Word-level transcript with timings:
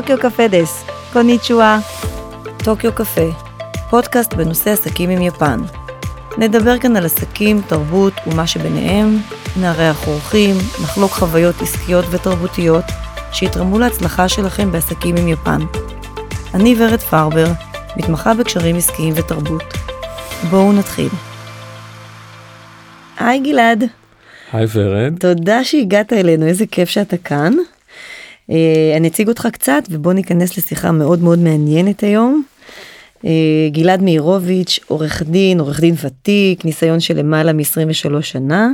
טוקיו 0.00 0.18
קפה 0.18 0.48
דס, 0.48 0.84
קוניצ'ואה. 1.12 1.78
טוקיו 2.56 2.92
קפה, 2.92 3.30
פודקאסט 3.90 4.34
בנושא 4.34 4.70
עסקים 4.70 5.10
עם 5.10 5.22
יפן. 5.22 5.60
נדבר 6.38 6.78
כאן 6.78 6.96
על 6.96 7.04
עסקים, 7.04 7.60
תרבות 7.68 8.12
ומה 8.26 8.46
שביניהם, 8.46 9.18
נארח 9.60 10.06
אורחים, 10.06 10.56
נחלוק 10.82 11.12
חוויות 11.12 11.62
עסקיות 11.62 12.04
ותרבותיות 12.10 12.84
שיתרמו 13.32 13.78
להצלחה 13.78 14.28
שלכם 14.28 14.72
בעסקים 14.72 15.16
עם 15.16 15.28
יפן. 15.28 15.60
אני 16.54 16.74
ורד 16.78 17.00
פרבר, 17.00 17.46
מתמחה 17.96 18.34
בקשרים 18.34 18.76
עסקיים 18.76 19.14
ותרבות. 19.16 19.64
בואו 20.50 20.72
נתחיל. 20.72 21.10
היי 23.18 23.40
גלעד. 23.40 23.84
היי 24.52 24.66
ורד. 24.74 25.14
תודה 25.20 25.64
שהגעת 25.64 26.12
אלינו, 26.12 26.46
איזה 26.46 26.64
כיף 26.66 26.88
שאתה 26.88 27.16
כאן. 27.16 27.52
אה, 28.50 28.94
אני 28.96 29.08
אציג 29.08 29.28
אותך 29.28 29.48
קצת 29.52 29.82
ובוא 29.90 30.12
ניכנס 30.12 30.58
לשיחה 30.58 30.92
מאוד 30.92 31.22
מאוד 31.22 31.38
מעניינת 31.38 32.02
היום. 32.02 32.42
אה, 33.24 33.68
גלעד 33.70 34.02
מאירוביץ', 34.02 34.80
עורך 34.86 35.22
דין, 35.22 35.60
עורך 35.60 35.80
דין 35.80 35.94
ותיק, 36.02 36.64
ניסיון 36.64 37.00
של 37.00 37.18
למעלה 37.18 37.52
מ-23 37.52 38.22
שנה. 38.22 38.70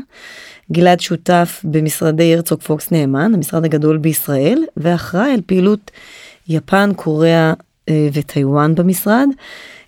גלעד 0.73 1.01
שותף 1.01 1.61
במשרדי 1.65 2.35
הרצוג 2.35 2.61
פוקס 2.61 2.91
נאמן, 2.91 3.35
המשרד 3.35 3.65
הגדול 3.65 3.99
בישראל, 3.99 4.65
ואחראי 4.77 5.33
על 5.33 5.41
פעילות 5.47 5.91
יפן, 6.49 6.91
קוריאה 6.97 7.53
אה, 7.89 8.09
וטיוואן 8.13 8.75
במשרד. 8.75 9.29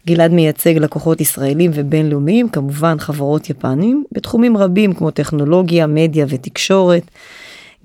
גלעד 0.07 0.33
מייצג 0.33 0.77
לקוחות 0.77 1.21
ישראלים 1.21 1.71
ובינלאומיים, 1.75 2.49
כמובן 2.49 2.99
חברות 2.99 3.51
יפנים, 3.51 4.05
בתחומים 4.13 4.57
רבים 4.57 4.95
כמו 4.95 5.11
טכנולוגיה, 5.11 5.87
מדיה 5.87 6.27
ותקשורת. 6.29 7.03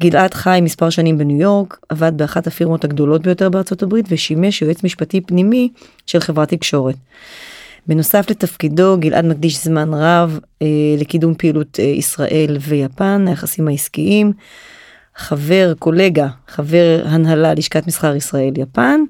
גלעד 0.02 0.34
חי 0.34 0.60
מספר 0.62 0.90
שנים 0.90 1.18
בניו 1.18 1.42
יורק, 1.42 1.80
עבד 1.90 2.12
באחת 2.16 2.48
הפירמות 2.48 2.84
הגדולות 2.84 3.22
ביותר 3.22 3.50
בארצות 3.50 3.84
הברית 3.84 4.06
ושימש 4.10 4.62
יועץ 4.62 4.84
משפטי 4.84 5.22
פנימי 5.22 5.70
של 6.06 6.20
חברת 6.20 6.50
תקשורת. 6.50 6.96
בנוסף 7.88 8.30
לתפקידו, 8.30 8.98
גלעד 9.00 9.26
מקדיש 9.26 9.64
זמן 9.64 9.94
רב 9.94 10.40
אה, 10.62 10.68
לקידום 10.98 11.34
פעילות 11.38 11.80
אה, 11.80 11.86
ישראל 11.86 12.58
ויפן, 12.62 13.26
היחסים 13.28 13.68
העסקיים, 13.68 14.34
חבר, 15.16 15.74
קולגה, 15.80 16.28
חבר 16.48 17.02
הנהלה 17.06 17.54
לשכת 17.54 17.88
מסחר 17.88 18.16
ישראל-יפן, 18.16 19.02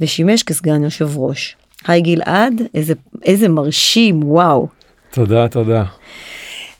ושימש 0.00 0.42
כסגן 0.42 0.84
יושב 0.84 1.18
ראש. 1.18 1.56
היי 1.86 2.00
גלעד, 2.00 2.62
איזה, 2.74 2.94
איזה 3.24 3.48
מרשים, 3.48 4.24
וואו. 4.24 4.68
תודה, 5.10 5.48
תודה. 5.48 5.84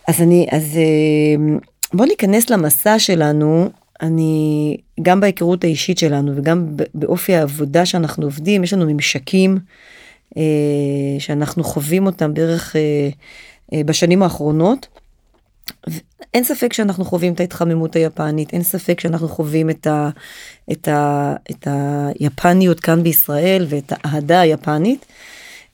אז 0.08 0.22
אני, 0.22 0.46
אז 0.50 0.76
אה, 0.76 1.58
בוא 1.94 2.06
ניכנס 2.06 2.50
למסע 2.50 2.98
שלנו. 2.98 3.70
אני, 4.02 4.76
גם 5.02 5.20
בהיכרות 5.20 5.64
האישית 5.64 5.98
שלנו 5.98 6.32
וגם 6.36 6.66
באופי 6.94 7.34
העבודה 7.34 7.86
שאנחנו 7.86 8.24
עובדים, 8.24 8.64
יש 8.64 8.72
לנו 8.72 8.86
ממשקים 8.86 9.58
אה, 10.36 10.42
שאנחנו 11.18 11.64
חווים 11.64 12.06
אותם 12.06 12.34
בערך 12.34 12.76
אה, 12.76 13.08
אה, 13.72 13.84
בשנים 13.84 14.22
האחרונות. 14.22 14.86
אין 16.34 16.44
ספק 16.44 16.72
שאנחנו 16.72 17.04
חווים 17.04 17.32
את 17.32 17.40
ההתחממות 17.40 17.96
היפנית, 17.96 18.52
אין 18.52 18.62
ספק 18.62 19.00
שאנחנו 19.00 19.28
חווים 19.28 19.70
את, 19.70 19.86
ה, 19.86 20.10
את, 20.72 20.88
ה, 20.88 21.34
את 21.50 21.68
היפניות 22.20 22.80
כאן 22.80 23.02
בישראל 23.02 23.66
ואת 23.68 23.92
האהדה 23.96 24.40
היפנית. 24.40 25.06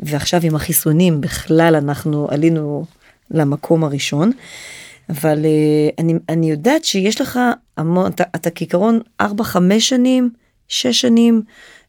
ועכשיו 0.01 0.41
עם 0.45 0.55
החיסונים 0.55 1.21
בכלל 1.21 1.77
אנחנו 1.77 2.29
עלינו 2.31 2.85
למקום 3.31 3.85
הראשון. 3.85 4.33
אבל 5.11 5.45
uh, 5.45 5.95
אני, 5.99 6.15
אני 6.29 6.51
יודעת 6.51 6.85
שיש 6.85 7.21
לך 7.21 7.41
המון, 7.77 8.11
אתה, 8.11 8.25
אתה 8.35 8.51
כעיקרון 8.51 9.01
4-5 9.23 9.25
שנים, 9.79 10.31
6 10.69 11.01
שנים 11.01 11.43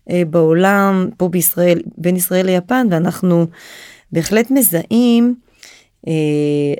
uh, 0.09 0.13
בעולם, 0.29 1.09
פה 1.17 1.29
בישראל, 1.29 1.81
בין 1.97 2.15
ישראל 2.15 2.45
ליפן, 2.45 2.87
ואנחנו 2.91 3.45
בהחלט 4.11 4.51
מזהים 4.51 5.35
uh, 6.05 6.09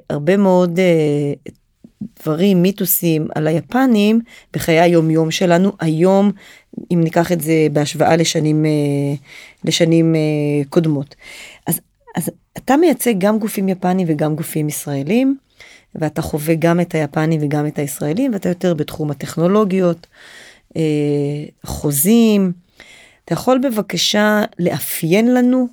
הרבה 0.09 0.37
מאוד 0.37 0.79
uh, 0.79 1.51
דברים, 2.21 2.61
מיתוסים 2.61 3.27
על 3.35 3.47
היפנים 3.47 4.21
בחיי 4.53 4.79
היומיום 4.79 5.31
שלנו. 5.31 5.71
היום, 5.79 6.31
אם 6.93 7.01
ניקח 7.03 7.31
את 7.31 7.41
זה 7.41 7.67
בהשוואה 7.73 8.15
לשנים, 8.15 8.65
uh, 8.65 9.67
לשנים 9.67 10.15
uh, 10.15 10.69
קודמות. 10.69 11.15
אז, 11.67 11.79
אז 12.15 12.31
אתה 12.57 12.77
מייצג 12.77 13.13
גם 13.17 13.39
גופים 13.39 13.69
יפנים 13.69 14.07
וגם 14.09 14.35
גופים 14.35 14.67
ישראלים. 14.67 15.37
ואתה 15.95 16.21
חווה 16.21 16.55
גם 16.59 16.79
את 16.79 16.95
היפנים 16.95 17.39
וגם 17.43 17.67
את 17.67 17.79
הישראלים, 17.79 18.33
ואתה 18.33 18.49
יותר 18.49 18.73
בתחום 18.73 19.11
הטכנולוגיות, 19.11 20.07
אה, 20.77 20.81
חוזים. 21.65 22.51
אתה 23.25 23.33
יכול 23.33 23.61
בבקשה 23.63 24.43
לאפיין 24.59 25.33
לנו 25.33 25.67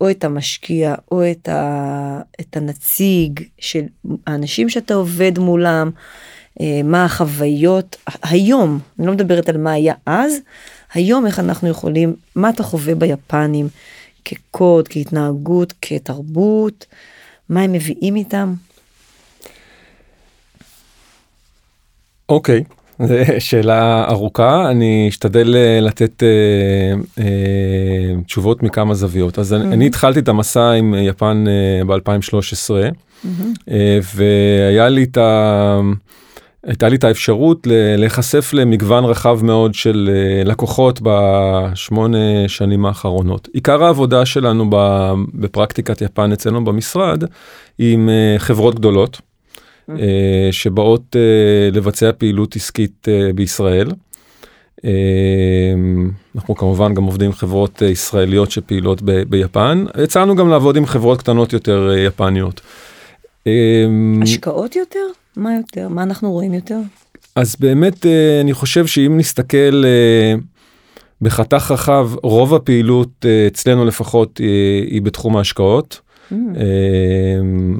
או 0.00 0.10
את 0.10 0.24
המשקיע 0.24 0.94
או 1.10 1.30
את, 1.30 1.48
ה, 1.48 2.20
את 2.40 2.56
הנציג 2.56 3.40
של 3.58 3.82
האנשים 4.26 4.68
שאתה 4.68 4.94
עובד 4.94 5.38
מולם, 5.38 5.90
אה, 6.60 6.80
מה 6.84 7.04
החוויות 7.04 7.96
היום, 8.22 8.78
אני 8.98 9.06
לא 9.06 9.12
מדברת 9.12 9.48
על 9.48 9.56
מה 9.56 9.72
היה 9.72 9.94
אז, 10.06 10.36
היום 10.94 11.26
איך 11.26 11.38
אנחנו 11.38 11.68
יכולים, 11.68 12.14
מה 12.36 12.50
אתה 12.50 12.62
חווה 12.62 12.94
ביפנים 12.94 13.68
כקוד, 14.24 14.88
כהתנהגות, 14.88 15.74
כתרבות, 15.82 16.86
מה 17.48 17.62
הם 17.62 17.72
מביאים 17.72 18.16
איתם. 18.16 18.54
אוקיי, 22.32 22.64
זו 22.98 23.14
שאלה 23.38 24.04
ארוכה, 24.08 24.70
אני 24.70 25.06
אשתדל 25.08 25.56
אה, 25.56 25.80
לתת 25.80 26.22
אה, 26.22 26.28
אה, 27.18 28.22
תשובות 28.26 28.62
מכמה 28.62 28.94
זוויות. 28.94 29.38
אז 29.38 29.52
mm-hmm. 29.52 29.56
אני 29.56 29.86
התחלתי 29.86 30.20
את 30.20 30.28
המסע 30.28 30.70
עם 30.70 30.94
יפן 30.98 31.44
אה, 31.48 31.84
ב-2013, 31.84 32.34
mm-hmm. 32.34 33.28
אה, 33.70 33.98
והיה 34.14 34.88
לי 34.88 35.02
את 35.02 35.16
ה... 35.16 35.80
הייתה 36.66 36.88
לי 36.88 36.96
את 36.96 37.04
האפשרות 37.04 37.66
להיחשף 37.70 38.50
למגוון 38.52 39.04
רחב 39.04 39.40
מאוד 39.42 39.74
של 39.74 40.10
אה, 40.12 40.44
לקוחות 40.44 41.00
בשמונה 41.02 42.48
שנים 42.48 42.86
האחרונות. 42.86 43.48
עיקר 43.52 43.84
העבודה 43.84 44.26
שלנו 44.26 44.70
בפרקטיקת 45.34 46.02
יפן 46.02 46.32
אצלנו 46.32 46.64
במשרד 46.64 47.24
היא 47.78 47.94
עם 47.94 48.08
אה, 48.08 48.38
חברות 48.38 48.74
גדולות. 48.74 49.20
אה, 49.90 50.48
שבאות 50.50 51.16
אה, 51.16 51.70
לבצע 51.72 52.10
פעילות 52.18 52.56
עסקית 52.56 53.08
אה, 53.08 53.32
בישראל. 53.34 53.88
אנחנו 56.34 56.54
כמובן 56.54 56.94
גם 56.94 57.04
עובדים 57.04 57.26
עם 57.26 57.32
חברות 57.32 57.82
ישראליות 57.82 58.50
שפעילות 58.50 59.02
ב- 59.02 59.22
ביפן. 59.22 59.84
יצאנו 60.02 60.36
גם 60.36 60.48
לעבוד 60.48 60.76
עם 60.76 60.86
חברות 60.86 61.18
קטנות 61.18 61.52
יותר 61.52 61.90
יפניות. 62.06 62.60
השקעות 64.22 64.76
יותר? 64.76 65.06
מה 65.36 65.54
יותר? 65.56 65.88
מה 65.88 66.02
אנחנו 66.02 66.32
רואים 66.32 66.54
יותר? 66.54 66.78
אז 67.36 67.56
באמת 67.60 68.06
אני 68.40 68.52
חושב 68.52 68.86
שאם 68.86 69.16
נסתכל 69.16 69.84
בחתך 71.22 71.70
רחב, 71.70 72.10
רוב 72.22 72.54
הפעילות 72.54 73.26
אצלנו 73.46 73.84
לפחות 73.84 74.38
היא 74.90 75.02
בתחום 75.02 75.36
ההשקעות. 75.36 76.00
Mm. 76.30 76.34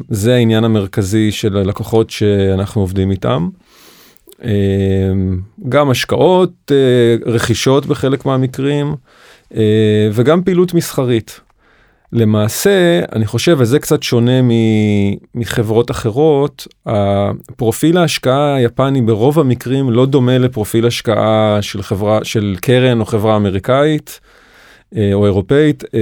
זה 0.08 0.34
העניין 0.34 0.64
המרכזי 0.64 1.32
של 1.32 1.56
הלקוחות 1.56 2.10
שאנחנו 2.10 2.80
עובדים 2.80 3.10
איתם. 3.10 3.48
אמ, 4.44 5.40
גם 5.68 5.90
השקעות, 5.90 6.52
אה, 6.70 7.32
רכישות 7.32 7.86
בחלק 7.86 8.26
מהמקרים, 8.26 8.94
אה, 9.54 10.08
וגם 10.12 10.42
פעילות 10.42 10.74
מסחרית. 10.74 11.40
למעשה, 12.12 13.00
אני 13.12 13.26
חושב, 13.26 13.56
וזה 13.58 13.78
קצת 13.78 14.02
שונה 14.02 14.40
מחברות 15.34 15.90
אחרות, 15.90 16.66
הפרופיל 16.86 17.98
ההשקעה 17.98 18.54
היפני 18.54 19.02
ברוב 19.02 19.38
המקרים 19.38 19.90
לא 19.90 20.06
דומה 20.06 20.38
לפרופיל 20.38 20.86
השקעה 20.86 21.58
של 21.60 21.82
חברה, 21.82 22.18
של 22.24 22.56
קרן 22.60 23.00
או 23.00 23.04
חברה 23.06 23.36
אמריקאית. 23.36 24.20
אה, 24.96 25.10
או 25.14 25.26
אירופאית, 25.26 25.84
אה, 25.94 26.00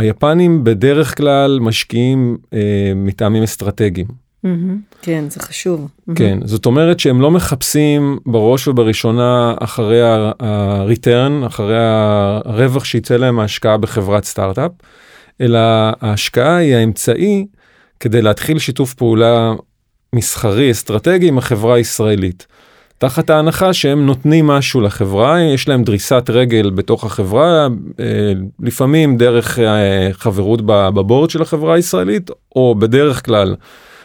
היפנים 0.00 0.64
בדרך 0.64 1.16
כלל 1.16 1.58
משקיעים 1.62 2.36
אה, 2.52 2.92
מטעמים 2.96 3.42
אסטרטגיים. 3.42 4.06
כן, 5.02 5.24
זה 5.28 5.40
חשוב. 5.40 5.88
כן, 6.14 6.38
זאת 6.44 6.66
אומרת 6.66 7.00
שהם 7.00 7.20
לא 7.20 7.30
מחפשים 7.30 8.18
בראש 8.26 8.68
ובראשונה 8.68 9.54
אחרי 9.60 10.02
ה-return, 10.02 11.46
אחרי 11.46 11.76
הרווח 12.44 12.84
שיצא 12.84 13.16
להם 13.16 13.36
מההשקעה 13.36 13.76
בחברת 13.76 14.24
סטארט-אפ, 14.24 14.70
אלא 15.40 15.58
ההשקעה 16.00 16.56
היא 16.56 16.74
האמצעי 16.74 17.46
כדי 18.00 18.22
להתחיל 18.22 18.58
שיתוף 18.58 18.94
פעולה 18.94 19.54
מסחרי, 20.12 20.70
אסטרטגי 20.70 21.28
עם 21.28 21.38
החברה 21.38 21.74
הישראלית. 21.74 22.46
תחת 22.98 23.30
ההנחה 23.30 23.72
שהם 23.72 24.06
נותנים 24.06 24.46
משהו 24.46 24.80
לחברה, 24.80 25.40
יש 25.42 25.68
להם 25.68 25.84
דריסת 25.84 26.24
רגל 26.30 26.70
בתוך 26.70 27.04
החברה, 27.04 27.68
אה, 28.00 28.32
לפעמים 28.60 29.16
דרך 29.16 29.58
אה, 29.58 30.08
חברות 30.12 30.60
בבורד 30.66 31.30
של 31.30 31.42
החברה 31.42 31.74
הישראלית, 31.74 32.30
או 32.56 32.74
בדרך 32.78 33.24
כלל 33.24 33.56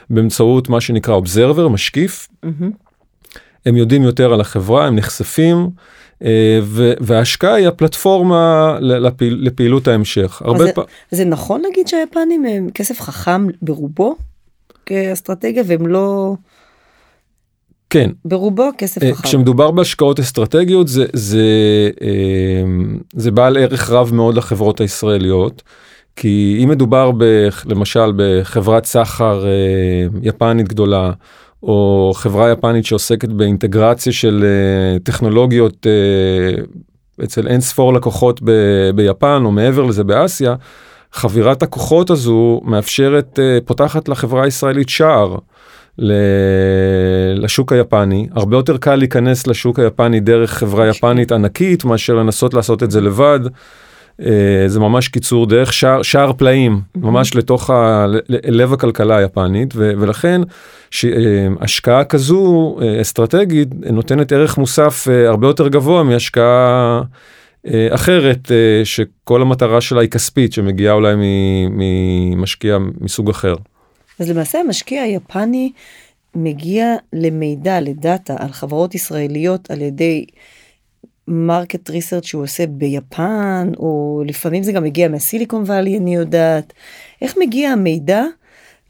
באמצעות 0.10 0.70
מה 0.70 0.82
שנקרא 0.82 1.14
אובזרבר, 1.14 1.68
משקיף. 1.68 2.28
Mm-hmm. 2.46 3.38
הם 3.66 3.78
יודעים 3.78 4.04
יותר 4.04 4.34
על 4.34 4.42
החברה, 4.42 4.88
הם 4.88 4.96
נחשפים, 4.96 5.70
אה, 6.24 6.60
וההשקעה 7.02 7.54
היא 7.54 7.68
הפלטפורמה 7.68 8.78
לפעיל, 8.82 9.38
לפעילות 9.42 9.88
ההמשך. 9.88 10.42
הרבה 10.46 10.66
זה, 10.66 10.72
פ... 10.76 10.80
זה 11.12 11.26
נכון 11.26 11.62
להגיד 11.62 11.88
שהיפנים 11.88 12.46
הם 12.46 12.70
כסף 12.74 13.02
חכם 13.02 13.48
ברובו 13.62 14.16
כאסטרטגיה 14.86 15.64
והם 15.68 15.88
לא... 15.88 16.36
כן. 17.94 18.10
ברובו 18.26 18.70
כסף 18.78 19.02
חכם. 19.02 19.24
כשמדובר 19.24 19.72
בהשקעות 19.72 20.20
אסטרטגיות 20.20 20.88
זה, 20.88 21.06
זה, 21.14 21.44
זה 23.14 23.32
בעל 23.32 23.58
ערך 23.58 23.90
רב 23.90 24.14
מאוד 24.14 24.36
לחברות 24.38 24.82
הישראליות. 24.82 25.62
כי 26.16 26.60
אם 26.64 26.70
מדובר 26.70 27.12
ב, 27.18 27.24
למשל 27.66 28.14
בחברת 28.16 28.86
סחר 28.86 29.46
יפנית 30.22 30.68
גדולה 30.68 31.12
או 31.64 32.12
חברה 32.16 32.52
יפנית 32.52 32.86
שעוסקת 32.86 33.30
באינטגרציה 33.30 34.14
של 34.14 34.46
טכנולוגיות 35.04 35.88
אצל 37.24 37.48
אין 37.48 37.62
ספור 37.62 37.94
לקוחות 37.94 38.40
ב- 38.44 38.90
ביפן 38.96 39.42
או 39.46 39.52
מעבר 39.52 39.84
לזה 39.84 40.04
באסיה, 40.04 40.56
חבירת 41.14 41.64
הכוחות 41.64 42.10
הזו 42.10 42.62
מאפשרת, 42.64 43.40
פותחת 43.66 44.10
לחברה 44.10 44.44
הישראלית 44.44 44.90
שער 44.90 45.36
לשוק 47.36 47.72
היפני. 47.72 48.28
הרבה 48.32 48.58
יותר 48.58 48.78
קל 48.78 48.96
להיכנס 48.96 49.48
לשוק 49.48 49.80
היפני 49.80 50.20
דרך 50.20 50.52
חברה 50.52 50.88
יפנית 50.88 51.32
ענקית 51.32 51.86
מאשר 51.86 52.14
לנסות 52.14 52.54
לעשות 52.54 52.84
את 52.84 52.92
זה 52.92 53.02
לבד. 53.02 53.40
אה, 54.22 54.64
זה 54.68 54.80
ממש 54.80 55.08
קיצור 55.08 55.46
דרך 55.46 55.74
שער, 55.74 56.02
שער 56.02 56.34
פלאים 56.34 56.82
ממש 56.96 57.36
לתוך 57.36 57.70
ה, 57.70 58.06
לב 58.30 58.74
הכלכלה 58.74 59.18
היפנית 59.18 59.74
ו, 59.76 59.92
ולכן 60.00 60.42
אה, 61.04 61.10
השקעה 61.62 62.04
כזו 62.04 62.78
אה, 62.82 63.02
אסטרטגית 63.02 63.70
נותנת 63.92 64.32
ערך 64.32 64.58
מוסף 64.58 65.08
הרבה 65.28 65.48
יותר 65.48 65.68
גבוה 65.68 66.04
מהשקעה 66.04 67.02
אחרת 67.90 68.52
שכל 68.84 69.42
המטרה 69.42 69.82
שלה 69.82 70.02
היא 70.02 70.10
כספית 70.10 70.54
שמגיעה 70.54 70.94
אולי 70.94 71.14
ממשקיע 71.70 72.78
מסוג 73.02 73.30
אחר. 73.30 73.56
אז 74.24 74.30
למעשה 74.30 74.60
המשקיע 74.60 75.02
היפני 75.02 75.72
מגיע 76.36 76.96
למידע, 77.14 77.82
ל 77.82 77.93
data 77.93 78.36
על 78.40 78.52
חברות 78.52 78.96
ישראליות 78.96 79.72
על 79.72 79.82
ידי 79.82 80.26
market 81.28 81.90
research 81.90 82.26
שהוא 82.26 82.44
עושה 82.44 82.68
ביפן, 82.68 83.72
או 83.78 84.24
לפעמים 84.28 84.64
זה 84.64 84.72
גם 84.72 84.84
מגיע 84.84 85.08
מה 85.08 85.20
Silicon 85.20 85.64
Valley, 85.66 85.98
אני 85.98 86.16
יודעת. 86.16 86.74
איך 87.22 87.36
מגיע 87.42 87.70
המידע 87.70 88.24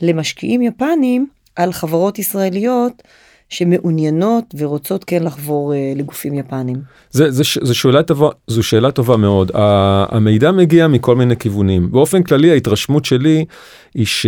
למשקיעים 0.02 0.62
יפנים 0.62 1.28
על 1.56 1.72
חברות 1.74 2.20
ישראליות 2.20 3.04
שמעוניינות 3.50 4.56
ורוצות 4.58 5.04
כן 5.04 5.24
לחבור 5.24 5.74
uh, 5.74 6.00
לגופים 6.00 6.34
יפנים? 6.34 6.82
זה, 7.12 7.32
זה, 7.32 7.44
זה 7.62 7.74
שאלה 7.74 8.04
טובה, 8.04 8.30
זו 8.48 8.64
שאלה 8.64 8.92
טובה 8.92 9.18
מאוד. 9.18 9.52
המידע 9.54 10.52
מגיע 10.52 10.88
מכל 10.88 11.16
מיני 11.16 11.38
כיוונים. 11.38 11.92
באופן 11.92 12.24
כללי 12.24 12.52
ההתרשמות 12.52 13.06
שלי 13.06 13.46
היא 13.94 14.06
ש... 14.06 14.26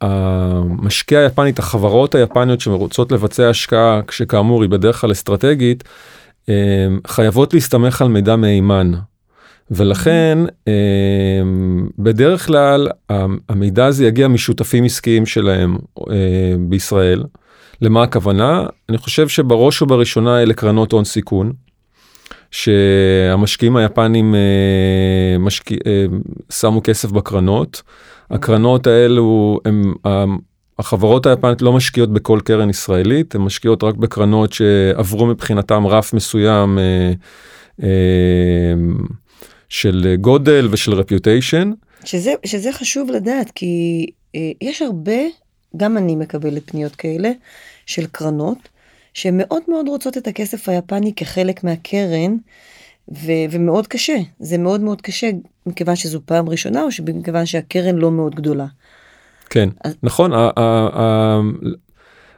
המשקיע 0.00 1.18
היפנית, 1.18 1.58
החברות 1.58 2.14
היפניות 2.14 2.60
שרוצות 2.60 3.12
לבצע 3.12 3.48
השקעה, 3.48 4.00
שכאמור 4.10 4.62
היא 4.62 4.70
בדרך 4.70 5.00
כלל 5.00 5.12
אסטרטגית, 5.12 5.84
אמ, 6.48 6.54
חייבות 7.06 7.54
להסתמך 7.54 8.02
על 8.02 8.08
מידע 8.08 8.36
מהימן. 8.36 8.92
ולכן 9.70 10.38
אמ, 10.66 11.88
בדרך 11.98 12.46
כלל 12.46 12.88
המידע 13.48 13.86
הזה 13.86 14.06
יגיע 14.06 14.28
משותפים 14.28 14.84
עסקיים 14.84 15.26
שלהם 15.26 15.76
אה, 16.10 16.14
בישראל. 16.58 17.24
למה 17.82 18.02
הכוונה? 18.02 18.66
אני 18.88 18.98
חושב 18.98 19.28
שבראש 19.28 19.82
ובראשונה 19.82 20.42
אלה 20.42 20.54
קרנות 20.54 20.92
הון 20.92 21.04
סיכון. 21.04 21.52
שהמשקיעים 22.50 23.76
היפנים 23.76 24.34
אה, 24.34 25.38
משקיע, 25.38 25.78
אה, 25.86 26.04
שמו 26.50 26.80
כסף 26.84 27.10
בקרנות. 27.10 27.82
הקרנות 28.30 28.86
האלו 28.86 29.60
הם 29.64 29.94
החברות 30.78 31.26
היפנית 31.26 31.62
לא 31.62 31.72
משקיעות 31.72 32.12
בכל 32.12 32.40
קרן 32.44 32.70
ישראלית, 32.70 33.34
הן 33.34 33.40
משקיעות 33.40 33.82
רק 33.82 33.94
בקרנות 33.94 34.52
שעברו 34.52 35.26
מבחינתם 35.26 35.86
רף 35.86 36.12
מסוים 36.12 36.78
אה, 36.78 37.12
אה, 37.82 37.88
של 39.68 40.14
גודל 40.20 40.68
ושל 40.70 40.92
רפיוטיישן. 40.92 41.72
שזה, 42.04 42.32
שזה 42.46 42.72
חשוב 42.72 43.10
לדעת, 43.10 43.50
כי 43.54 44.06
אה, 44.34 44.50
יש 44.60 44.82
הרבה, 44.82 45.20
גם 45.76 45.96
אני 45.96 46.16
מקבלת 46.16 46.70
פניות 46.70 46.96
כאלה, 46.96 47.30
של 47.86 48.06
קרנות, 48.12 48.58
שמאוד 49.14 49.62
מאוד 49.68 49.88
רוצות 49.88 50.16
את 50.18 50.26
הכסף 50.26 50.68
היפני 50.68 51.12
כחלק 51.16 51.64
מהקרן, 51.64 52.36
ו- 53.12 53.46
ומאוד 53.50 53.86
קשה, 53.86 54.16
זה 54.40 54.58
מאוד 54.58 54.80
מאוד 54.80 55.02
קשה, 55.02 55.30
מכיוון 55.66 55.96
שזו 55.96 56.20
פעם 56.24 56.48
ראשונה, 56.48 56.82
או 56.82 56.88
מכיוון 57.14 57.46
שהקרן 57.46 57.96
לא 57.96 58.10
מאוד 58.10 58.34
גדולה. 58.34 58.66
כן, 59.50 59.68
אז... 59.84 59.94
נכון, 60.02 60.32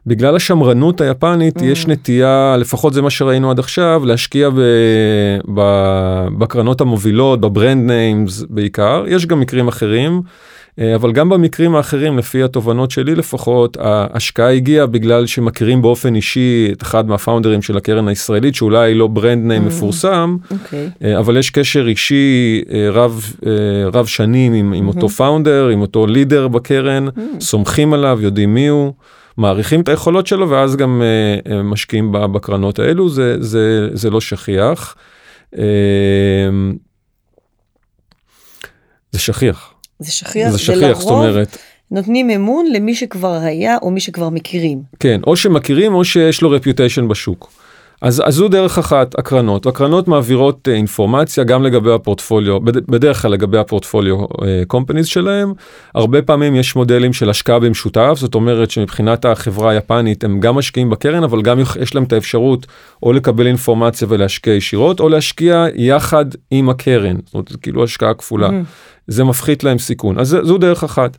בגלל 0.06 0.36
השמרנות 0.36 1.00
היפנית 1.00 1.56
mm. 1.56 1.64
יש 1.64 1.86
נטייה, 1.86 2.56
לפחות 2.58 2.92
זה 2.92 3.02
מה 3.02 3.10
שראינו 3.10 3.50
עד 3.50 3.58
עכשיו, 3.58 4.02
להשקיע 4.04 4.50
ב- 4.50 4.60
ב- 5.54 6.26
בקרנות 6.38 6.80
המובילות, 6.80 7.40
ב 7.40 7.49
brand 7.49 7.90
names 7.90 8.44
בעיקר, 8.50 9.04
יש 9.08 9.26
גם 9.26 9.40
מקרים 9.40 9.68
אחרים. 9.68 10.22
אה, 10.78 10.94
אבל 10.94 11.12
גם 11.12 11.28
במקרים 11.28 11.76
האחרים, 11.76 12.18
לפי 12.18 12.42
התובנות 12.42 12.90
שלי 12.90 13.14
לפחות, 13.14 13.76
ההשקעה 13.80 14.52
הגיעה 14.52 14.86
בגלל 14.86 15.26
שמכירים 15.26 15.82
באופן 15.82 16.14
אישי 16.14 16.68
את 16.72 16.82
אחד 16.82 17.08
מה 17.08 17.18
founderים 17.18 17.62
של 17.62 17.76
הקרן 17.76 18.08
הישראלית, 18.08 18.54
שאולי 18.54 18.94
לא 18.94 19.06
brand 19.06 19.46
name 19.46 19.62
mm, 19.62 19.66
מפורסם, 19.66 20.36
okay. 20.42 20.54
אוקיי. 20.54 20.90
אה, 21.04 21.18
אבל 21.18 21.36
יש 21.36 21.50
קשר 21.50 21.86
אישי 21.88 22.62
אה, 22.72 22.90
רב, 22.90 23.32
רב 23.92 24.06
שנים 24.06 24.52
עם, 24.52 24.72
עם 24.72 24.88
mm-hmm. 24.88 24.94
אותו 24.94 25.08
founder, 25.08 25.68
עם 25.68 25.80
אותו 25.80 26.06
leader 26.06 26.48
בקרן, 26.48 27.08
mm. 27.08 27.20
סומכים 27.40 27.92
עליו, 27.92 28.18
יודעים 28.22 28.54
מי 28.54 28.66
הוא. 28.66 28.92
מעריכים 29.36 29.80
את 29.80 29.88
היכולות 29.88 30.26
שלו 30.26 30.50
ואז 30.50 30.76
גם 30.76 31.02
uh, 31.46 31.52
משקיעים 31.64 32.12
בקרנות 32.12 32.78
האלו 32.78 33.08
זה 33.08 33.36
זה 33.40 33.88
זה 33.92 34.10
לא 34.10 34.20
שכיח. 34.20 34.96
Uh, 35.54 35.58
זה 39.10 39.18
שכיח 39.18 39.74
זה 40.00 40.12
שכיח, 40.12 40.50
זה 40.50 40.58
שכיח, 40.58 41.00
זאת 41.00 41.10
אומרת. 41.10 41.58
נותנים 41.90 42.30
אמון 42.30 42.66
למי 42.72 42.94
שכבר 42.94 43.32
היה 43.42 43.76
או 43.82 43.90
מי 43.90 44.00
שכבר 44.00 44.28
מכירים. 44.28 44.82
כן, 45.00 45.20
או 45.26 45.36
שמכירים 45.36 45.94
או 45.94 46.04
שיש 46.04 46.42
לו 46.42 46.50
רפיוטיישן 46.50 47.08
בשוק. 47.08 47.52
אז, 48.02 48.22
אז 48.24 48.34
זו 48.34 48.48
דרך 48.48 48.78
אחת, 48.78 49.18
הקרנות. 49.18 49.66
הקרנות 49.66 50.08
מעבירות 50.08 50.68
uh, 50.68 50.70
אינפורמציה 50.70 51.44
גם 51.44 51.62
לגבי 51.62 51.92
הפורטפוליו, 51.92 52.60
בד, 52.60 52.86
בדרך 52.86 53.22
כלל 53.22 53.30
לגבי 53.30 53.58
הפורטפוליו 53.58 54.16
קומפניז 54.66 55.06
uh, 55.06 55.10
שלהם. 55.10 55.52
הרבה 55.94 56.22
פעמים 56.22 56.54
יש 56.54 56.76
מודלים 56.76 57.12
של 57.12 57.30
השקעה 57.30 57.58
במשותף, 57.58 58.14
זאת 58.16 58.34
אומרת 58.34 58.70
שמבחינת 58.70 59.24
החברה 59.24 59.70
היפנית 59.70 60.24
הם 60.24 60.40
גם 60.40 60.54
משקיעים 60.54 60.90
בקרן, 60.90 61.24
אבל 61.24 61.42
גם 61.42 61.58
יש 61.80 61.94
להם 61.94 62.04
את 62.04 62.12
האפשרות 62.12 62.66
או 63.02 63.12
לקבל 63.12 63.46
אינפורמציה 63.46 64.08
ולהשקיע 64.10 64.54
ישירות, 64.54 65.00
או 65.00 65.08
להשקיע 65.08 65.66
יחד 65.74 66.24
עם 66.50 66.68
הקרן. 66.68 67.16
זאת 67.24 67.34
אומרת, 67.34 67.52
כאילו 67.62 67.84
השקעה 67.84 68.14
כפולה. 68.14 68.48
Mm-hmm. 68.48 69.06
זה 69.06 69.24
מפחית 69.24 69.64
להם 69.64 69.78
סיכון. 69.78 70.18
אז 70.18 70.36
זו 70.42 70.58
דרך 70.58 70.84
אחת. 70.84 71.16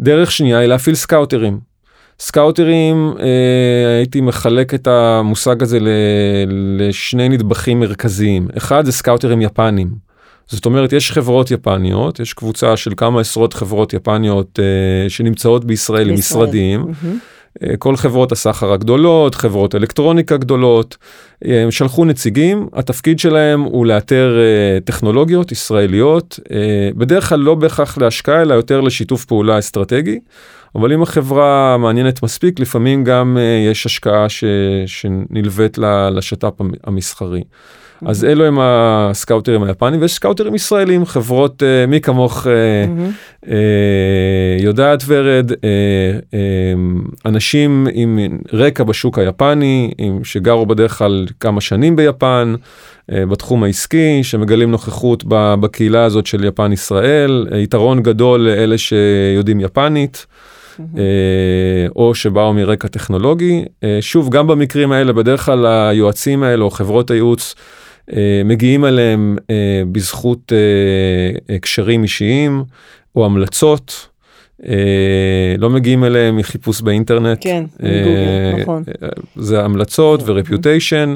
דרך 0.00 0.32
שנייה 0.32 0.58
היא 0.58 0.66
להפעיל 0.66 0.96
scouterים. 0.96 1.71
scouterים, 2.20 3.14
אה, 3.20 3.96
הייתי 3.96 4.20
מחלק 4.20 4.74
את 4.74 4.86
המושג 4.86 5.62
הזה 5.62 5.78
לשני 6.48 7.28
נדבכים 7.28 7.80
מרכזיים. 7.80 8.48
אחד 8.56 8.84
זה 8.84 8.92
scouterים 8.92 9.42
יפנים. 9.42 9.88
זאת 10.46 10.66
אומרת, 10.66 10.92
יש 10.92 11.12
חברות 11.12 11.50
יפניות, 11.50 12.20
יש 12.20 12.32
קבוצה 12.32 12.76
של 12.76 12.92
כמה 12.96 13.20
עשרות 13.20 13.54
חברות 13.54 13.92
יפניות 13.92 14.58
אה, 14.62 15.10
שנמצאות 15.10 15.64
בישראל 15.64 16.08
עם 16.08 16.14
משרדים. 16.14 16.82
Mm-hmm. 16.82 17.06
אה, 17.62 17.76
כל 17.76 17.96
חברות 17.96 18.32
הסחר 18.32 18.72
הגדולות, 18.72 19.34
חברות 19.34 19.74
אלקטרוניקה 19.74 20.36
גדולות, 20.36 20.96
אה, 21.44 21.62
הם 21.62 21.70
שלחו 21.70 22.04
נציגים, 22.04 22.68
התפקיד 22.72 23.18
שלהם 23.18 23.60
הוא 23.60 23.86
לאתר 23.86 24.38
אה, 24.38 24.80
טכנולוגיות 24.80 25.52
ישראליות, 25.52 26.40
בדרך 26.96 27.28
כלל 27.28 27.38
לא 27.38 27.54
בהכרח 27.54 27.98
להשקעה, 27.98 28.42
אלא 28.42 28.54
יותר 28.54 28.80
לשיתוף 28.80 29.24
פעולה 29.24 29.58
אסטרטגי. 29.58 30.20
אבל 30.74 30.92
אם 30.92 31.02
החברה 31.02 31.76
מעניינת 31.78 32.22
מספיק, 32.22 32.60
לפעמים 32.60 33.04
גם 33.04 33.38
יש 33.70 33.86
השקעה 33.86 34.28
ש, 34.28 34.44
שנלווית 34.86 35.78
לשת"פ 36.12 36.60
המסחרי. 36.84 37.42
אז 38.06 38.24
אלו 38.24 38.44
הם 38.44 38.58
הסקאוטרים 38.60 39.62
היפנים 39.62 40.00
ויש 40.00 40.14
סקאוטרים 40.14 40.54
ישראלים 40.54 41.06
חברות 41.06 41.62
uh, 41.62 41.90
מי 41.90 42.00
כמוך 42.00 42.46
uh, 42.46 42.48
uh, 43.44 43.48
יודעת 44.60 45.02
ורד 45.06 45.50
uh, 45.50 45.54
uh, 45.54 46.36
אנשים 47.26 47.86
עם 47.92 48.18
רקע 48.52 48.84
בשוק 48.84 49.18
היפני 49.18 49.90
עם 49.98 50.24
שגרו 50.24 50.66
בדרך 50.66 50.98
כלל 50.98 51.26
כמה 51.40 51.60
שנים 51.60 51.96
ביפן 51.96 52.54
uh, 53.10 53.14
בתחום 53.14 53.62
העסקי 53.62 54.22
שמגלים 54.22 54.70
נוכחות 54.70 55.24
בקהילה 55.28 56.04
הזאת 56.04 56.26
של 56.26 56.44
יפן 56.44 56.72
ישראל 56.72 57.46
יתרון 57.56 58.02
גדול 58.02 58.40
לאלה 58.40 58.78
שיודעים 58.78 59.60
יפנית. 59.60 60.26
או 61.96 62.14
שבאו 62.14 62.54
מרקע 62.54 62.88
טכנולוגי. 62.88 63.64
שוב, 64.00 64.30
גם 64.30 64.46
במקרים 64.46 64.92
האלה, 64.92 65.12
בדרך 65.12 65.44
כלל 65.44 65.66
היועצים 65.66 66.42
האלה 66.42 66.64
או 66.64 66.70
חברות 66.70 67.10
הייעוץ 67.10 67.54
מגיעים 68.44 68.84
אליהם 68.84 69.36
בזכות 69.92 70.52
קשרים 71.60 72.02
אישיים 72.02 72.64
או 73.16 73.24
המלצות. 73.24 74.12
אה, 74.66 75.54
לא 75.58 75.70
מגיעים 75.70 76.04
אליהם 76.04 76.36
מחיפוש 76.36 76.80
באינטרנט. 76.80 77.38
כן, 77.40 77.64
אה, 77.82 78.60
נכון. 78.60 78.82
זה 79.36 79.64
המלצות 79.64 80.20
ורפיוטיישן, 80.26 81.14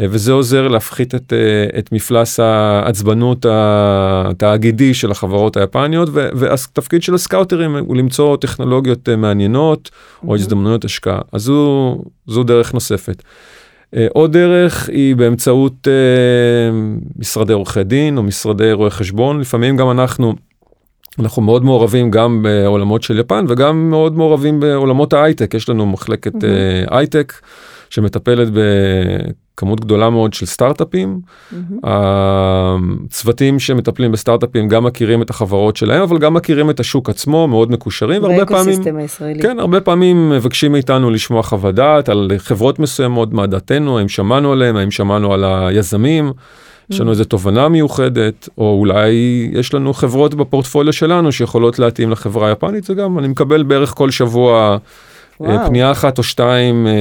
אה, 0.00 0.06
וזה 0.10 0.32
עוזר 0.32 0.68
להפחית 0.68 1.14
את, 1.14 1.32
את 1.78 1.92
מפלס 1.92 2.40
העצבנות 2.40 3.46
התאגידי 3.48 4.94
של 4.94 5.10
החברות 5.10 5.56
היפניות, 5.56 6.08
והתפקיד 6.12 7.02
של 7.02 7.14
הסקאוטרים 7.14 7.76
הוא 7.76 7.96
למצוא 7.96 8.36
טכנולוגיות 8.36 9.08
מעניינות 9.08 9.90
או 10.28 10.34
הזדמנויות 10.34 10.84
השקעה. 10.84 11.20
אז 11.32 11.42
זו, 11.42 11.98
זו 12.26 12.42
דרך 12.42 12.74
נוספת. 12.74 13.22
עוד 14.12 14.32
דרך 14.32 14.88
היא 14.88 15.16
באמצעות 15.16 15.88
משרדי 17.18 17.52
עורכי 17.52 17.84
דין 17.84 18.18
או 18.18 18.22
משרדי 18.22 18.72
רואי 18.72 18.90
חשבון, 18.90 19.40
לפעמים 19.40 19.76
גם 19.76 19.90
אנחנו 19.90 20.34
אנחנו 21.18 21.42
מאוד 21.42 21.64
מעורבים 21.64 22.10
גם 22.10 22.42
בעולמות 22.42 23.02
של 23.02 23.18
יפן 23.18 23.44
וגם 23.48 23.90
מאוד 23.90 24.16
מעורבים 24.16 24.60
בעולמות 24.60 25.12
ההייטק 25.12 25.54
יש 25.54 25.68
לנו 25.68 25.86
מחלקת 25.86 26.34
mm-hmm. 26.34 26.94
הייטק 26.94 27.32
שמטפלת 27.90 28.48
בכמות 29.56 29.80
גדולה 29.80 30.10
מאוד 30.10 30.34
של 30.34 30.46
סטארט-אפים. 30.46 31.20
Mm-hmm. 31.20 31.56
הצוותים 31.82 33.58
שמטפלים 33.58 34.12
בסטארט-אפים 34.12 34.68
גם 34.68 34.84
מכירים 34.84 35.22
את 35.22 35.30
החברות 35.30 35.76
שלהם 35.76 36.02
אבל 36.02 36.18
גם 36.18 36.34
מכירים 36.34 36.70
את 36.70 36.80
השוק 36.80 37.10
עצמו 37.10 37.48
מאוד 37.48 37.70
מקושרים 37.70 38.22
והרבה 38.22 38.46
פעמים. 38.46 38.82
כן 39.42 39.58
הרבה 39.58 39.80
פעמים 39.80 40.30
מבקשים 40.30 40.72
מאיתנו 40.72 41.10
לשמוע 41.10 41.42
חוות 41.42 41.74
דעת 41.74 42.08
על 42.08 42.30
חברות 42.38 42.78
מסוימות 42.78 43.32
מה 43.32 43.46
דעתנו 43.46 43.98
האם 43.98 44.08
שמענו 44.08 44.52
עליהם 44.52 44.76
האם 44.76 44.90
שמענו 44.90 45.34
על 45.34 45.44
היזמים. 45.44 46.32
יש 46.90 47.00
לנו 47.00 47.10
איזה 47.10 47.24
תובנה 47.24 47.68
מיוחדת, 47.68 48.48
או 48.58 48.78
אולי 48.78 49.10
יש 49.52 49.74
לנו 49.74 49.94
חברות 49.94 50.34
בפורטפוליו 50.34 50.92
שלנו 50.92 51.32
שיכולות 51.32 51.78
להתאים 51.78 52.10
לחברה 52.10 52.48
היפנית, 52.48 52.84
זה 52.84 52.94
גם, 52.94 53.18
אני 53.18 53.28
מקבל 53.28 53.62
בערך 53.62 53.90
כל 53.90 54.10
שבוע 54.10 54.60
אה, 54.60 54.76
וואו. 55.40 55.66
פנייה 55.66 55.90
אחת 55.90 56.18
או 56.18 56.22
שתיים 56.22 56.86
אה, 56.86 56.92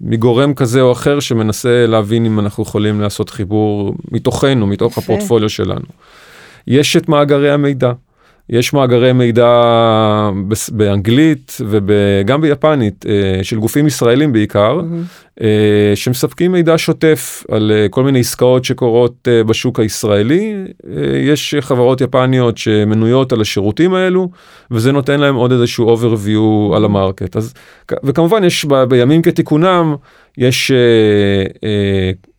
מגורם 0.00 0.54
כזה 0.54 0.80
או 0.80 0.92
אחר 0.92 1.20
שמנסה 1.20 1.86
להבין 1.86 2.26
אם 2.26 2.40
אנחנו 2.40 2.62
יכולים 2.62 3.00
לעשות 3.00 3.30
חיבור 3.30 3.94
מתוכנו, 4.10 4.66
מתוך. 4.66 4.98
הפורטפוליו 4.98 5.48
שלנו. 5.48 5.86
יש 6.66 6.96
את 6.96 7.08
מאגרי 7.08 7.50
המידע. 7.50 7.92
יש 8.50 8.72
מאגרי 8.72 9.12
מידע 9.12 9.62
באנגלית 10.72 11.56
וגם 11.68 12.40
ביפנית 12.40 13.04
אה, 13.08 13.44
של 13.44 13.58
גופים 13.58 13.86
ישראלים 13.86 14.32
בעיקר, 14.32 14.80
mm-hmm. 14.80 15.42
שמספקים 15.94 16.52
מידע 16.52 16.74
שוטף 16.76 17.44
על 17.50 17.72
אה, 17.74 17.88
כל 17.88 18.04
מיני 18.04 18.20
עסקאות 18.20 18.64
שקורות 18.64 19.28
בשוק 19.46 19.80
הישראלי. 19.80 20.64
יש 21.20 21.54
חברות 21.60 22.00
יפניות 22.00 22.58
שמנויות 22.58 23.32
על 23.32 23.40
השירותים 23.40 23.94
האלו, 23.94 24.28
וזה 24.70 24.92
נותן 24.92 25.20
להם 25.20 25.34
עוד 25.34 25.52
איזשהו 25.52 25.96
overview 25.96 26.76
על 26.76 26.84
המרקט. 26.84 27.36
אז, 27.36 27.54
וכמובן 28.04 28.44
יש 28.44 28.64
ב, 28.64 28.84
בימים 28.84 29.22
כתיקונם, 29.22 29.94
יש 30.38 30.72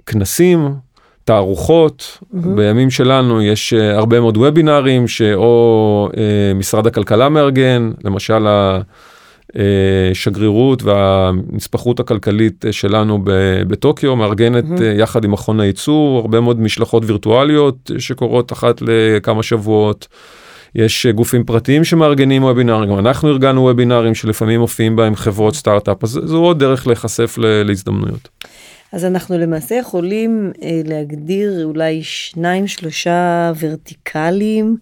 כנסים. 0.05 0.90
תערוכות, 1.23 2.17
mm-hmm. 2.21 2.47
בימים 2.55 2.89
שלנו 2.89 3.41
יש 3.41 3.73
uh, 3.73 3.97
הרבה 3.97 4.19
מאוד 4.19 4.37
וובינארים 4.37 5.07
שאו 5.07 6.09
uh, 6.11 6.15
משרד 6.55 6.87
הכלכלה 6.87 7.29
מארגן, 7.29 7.91
למשל 8.03 8.47
השגרירות 10.11 10.87
אה, 10.87 10.87
והנספחות 10.87 11.99
הכלכלית 11.99 12.65
שלנו 12.71 13.19
בטוקיו 13.67 14.15
מארגנת 14.15 14.63
mm-hmm. 14.63 14.83
יחד 14.99 15.23
עם 15.23 15.31
מכון 15.31 15.59
הייצור 15.59 16.19
הרבה 16.19 16.39
מאוד 16.39 16.59
משלחות 16.59 17.03
וירטואליות 17.05 17.91
שקורות 17.97 18.53
אחת 18.53 18.81
לכמה 18.81 19.43
שבועות. 19.43 20.07
יש 20.75 21.05
גופים 21.05 21.43
פרטיים 21.43 21.83
שמארגנים 21.83 22.43
וובינארים, 22.43 22.89
גם 22.89 22.99
אנחנו 22.99 23.29
ארגנו 23.29 23.61
וובינארים 23.61 24.15
שלפעמים 24.15 24.59
מופיעים 24.59 24.95
בהם 24.95 25.15
חברות 25.15 25.55
סטארט-אפ, 25.55 26.03
אז 26.03 26.19
זו 26.23 26.37
עוד 26.37 26.59
דרך 26.59 26.87
להיחשף 26.87 27.35
להזדמנויות. 27.37 28.29
אז 28.91 29.05
אנחנו 29.05 29.37
למעשה 29.37 29.75
יכולים 29.75 30.51
אה, 30.63 30.81
להגדיר 30.85 31.63
אולי 31.63 32.03
שניים 32.03 32.67
שלושה 32.67 33.51
ורטיקלים 33.59 34.77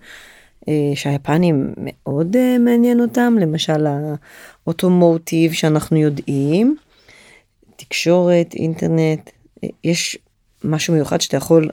אה, 0.68 0.92
שהיפנים 0.96 1.74
מאוד 1.78 2.36
אה, 2.36 2.58
מעניין 2.60 3.00
אותם, 3.00 3.36
למשל 3.42 3.86
האוטומוטיב 3.88 5.54
שאנחנו 5.54 5.98
יודעים, 5.98 6.76
תקשורת, 7.76 8.54
אינטרנט, 8.54 9.30
אה, 9.64 9.70
יש 9.84 10.18
משהו 10.64 10.94
מיוחד 10.94 11.22
שאתה 11.22 11.38
יכול 11.38 11.70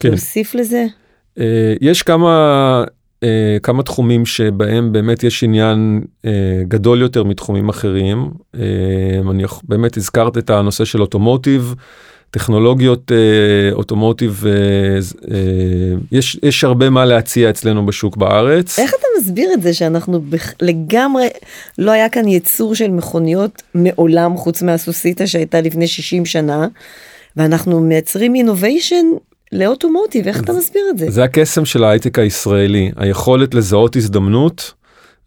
כן. 0.00 0.08
להוסיף 0.08 0.54
לזה? 0.54 0.86
אה, 1.38 1.74
יש 1.80 2.02
כמה 2.02 2.84
אה, 3.24 3.58
כמה 3.62 3.82
תחומים 3.82 4.26
שבהם 4.26 4.92
באמת 4.92 5.24
יש 5.24 5.44
עניין 5.44 6.00
אה, 6.24 6.30
גדול 6.68 7.00
יותר 7.00 7.24
מתחומים 7.24 7.68
אחרים. 7.68 8.30
אה, 8.54 8.60
אני 9.30 9.44
באמת 9.62 9.96
הזכרת 9.96 10.38
את 10.38 10.50
הנושא 10.50 10.84
של 10.84 11.00
אוטומוטיב. 11.00 11.74
טכנולוגיות 12.34 13.12
אה, 13.12 13.72
אוטומוטיב, 13.72 14.44
אה, 14.46 14.52
אה, 15.34 15.38
יש, 16.12 16.38
יש 16.42 16.64
הרבה 16.64 16.90
מה 16.90 17.04
להציע 17.04 17.50
אצלנו 17.50 17.86
בשוק 17.86 18.16
בארץ. 18.16 18.78
איך 18.78 18.90
אתה 18.90 19.06
מסביר 19.20 19.52
את 19.54 19.62
זה 19.62 19.74
שאנחנו 19.74 20.20
בח... 20.20 20.52
לגמרי, 20.60 21.28
לא 21.78 21.90
היה 21.90 22.08
כאן 22.08 22.28
ייצור 22.28 22.74
של 22.74 22.90
מכוניות 22.90 23.62
מעולם 23.74 24.36
חוץ 24.36 24.62
מהסוסיתא 24.62 25.26
שהייתה 25.26 25.60
לפני 25.60 25.86
60 25.86 26.26
שנה, 26.26 26.66
ואנחנו 27.36 27.80
מייצרים 27.80 28.34
אינוביישן 28.34 29.06
לאוטומוטיב, 29.52 30.28
איך 30.28 30.40
אתה 30.40 30.52
מסביר 30.52 30.82
את 30.90 30.98
זה? 30.98 31.10
זה 31.10 31.24
הקסם 31.24 31.64
של 31.64 31.84
ההייטק 31.84 32.18
הישראלי, 32.18 32.90
היכולת 32.96 33.54
לזהות 33.54 33.96
הזדמנות 33.96 34.72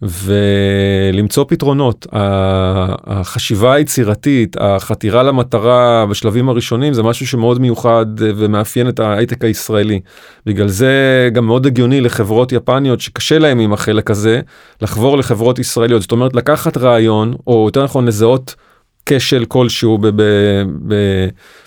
ולמצוא 0.01 1.45
פתרונות. 1.47 2.07
החשיבה 2.11 3.73
היצירתית, 3.73 4.55
החתירה 4.59 5.23
למטרה 5.23 6.05
בשלבים 6.09 6.49
הראשונים 6.49 6.93
זה 6.93 7.03
משהו 7.03 7.27
שמאוד 7.27 7.61
מיוחד 7.61 8.05
ומאפיין 8.17 8.89
את 8.89 8.99
ההייטק 8.99 9.43
הישראלי. 9.43 9.99
בגלל 10.45 10.67
זה 10.67 11.29
גם 11.33 11.45
מאוד 11.45 11.65
הגיוני 11.65 12.01
לחברות 12.01 12.51
יפניות 12.51 13.01
שקשה 13.01 13.39
להם 13.39 13.59
עם 13.59 13.73
החלק 13.73 14.11
הזה, 14.11 14.41
לחבור 14.81 15.17
לחברות 15.17 15.59
ישראליות. 15.59 16.01
זאת 16.01 16.11
אומרת 16.11 16.35
לקחת 16.35 16.77
רעיון, 16.77 17.33
או 17.47 17.65
יותר 17.65 17.83
נכון 17.83 18.05
לזהות 18.05 18.55
כשל 19.05 19.45
כלשהו 19.45 19.99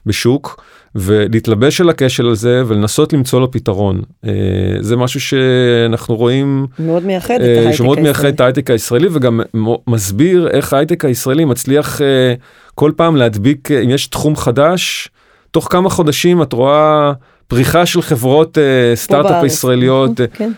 בשוק. 0.07 0.63
ולהתלבש 0.95 1.81
על 1.81 1.91
הכשל 1.91 2.29
הזה 2.29 2.63
ולנסות 2.67 3.13
למצוא 3.13 3.41
לו 3.41 3.51
פתרון. 3.51 4.03
אה, 4.27 4.33
זה 4.81 4.97
משהו 4.97 5.21
שאנחנו 5.21 6.17
רואים 6.17 6.67
מאוד 6.79 7.05
מייחד 7.05 7.35
את 7.35 7.41
אה, 7.41 7.59
ההייטק 7.59 7.77
שמאוד 7.77 8.01
מייחד 8.01 8.29
את 8.29 8.41
ההייטק 8.41 8.71
הישראלי 8.71 9.09
וגם 9.13 9.41
מסביר 9.87 10.49
איך 10.49 10.73
ההייטק 10.73 11.05
הישראלי 11.05 11.45
מצליח 11.45 12.03
אה, 12.03 12.35
כל 12.75 12.93
פעם 12.97 13.17
להדביק 13.17 13.71
אם 13.71 13.91
יש 13.91 14.07
תחום 14.07 14.37
חדש 14.37 15.09
תוך 15.51 15.69
כמה 15.71 15.91
חודשים 15.91 16.43
את 16.43 16.53
רואה 16.53 17.13
פריחה 17.49 17.87
של 17.87 18.03
חברות 18.03 18.59
סטארט-אפ 18.95 19.45
ישראליות. 19.45 20.21
כן. 20.33 20.51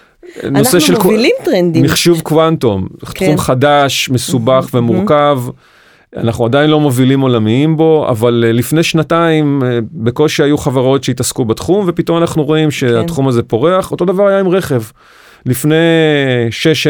נושא 0.50 0.80
של 0.80 0.94
מובילים 0.94 1.34
טרנדים. 1.44 1.84
מחשוב 1.84 2.20
קוונטום, 2.20 2.88
כן. 3.14 3.26
תחום 3.26 3.38
חדש, 3.38 4.10
מסובך 4.10 4.68
ומורכב. 4.74 5.38
אנחנו 6.16 6.44
עדיין 6.44 6.70
לא 6.70 6.80
מובילים 6.80 7.20
עולמיים 7.20 7.76
בו, 7.76 8.08
אבל 8.08 8.44
אה, 8.46 8.52
לפני 8.52 8.82
שנתיים 8.82 9.62
אה, 9.64 9.78
בקושי 9.92 10.42
היו 10.42 10.58
חברות 10.58 11.04
שהתעסקו 11.04 11.44
בתחום, 11.44 11.84
ופתאום 11.88 12.18
אנחנו 12.18 12.44
רואים 12.44 12.70
שהתחום 12.70 13.24
כן. 13.24 13.28
הזה 13.28 13.42
פורח. 13.42 13.90
אותו 13.90 14.04
דבר 14.04 14.26
היה 14.26 14.40
עם 14.40 14.48
רכב. 14.48 14.82
לפני 15.46 15.74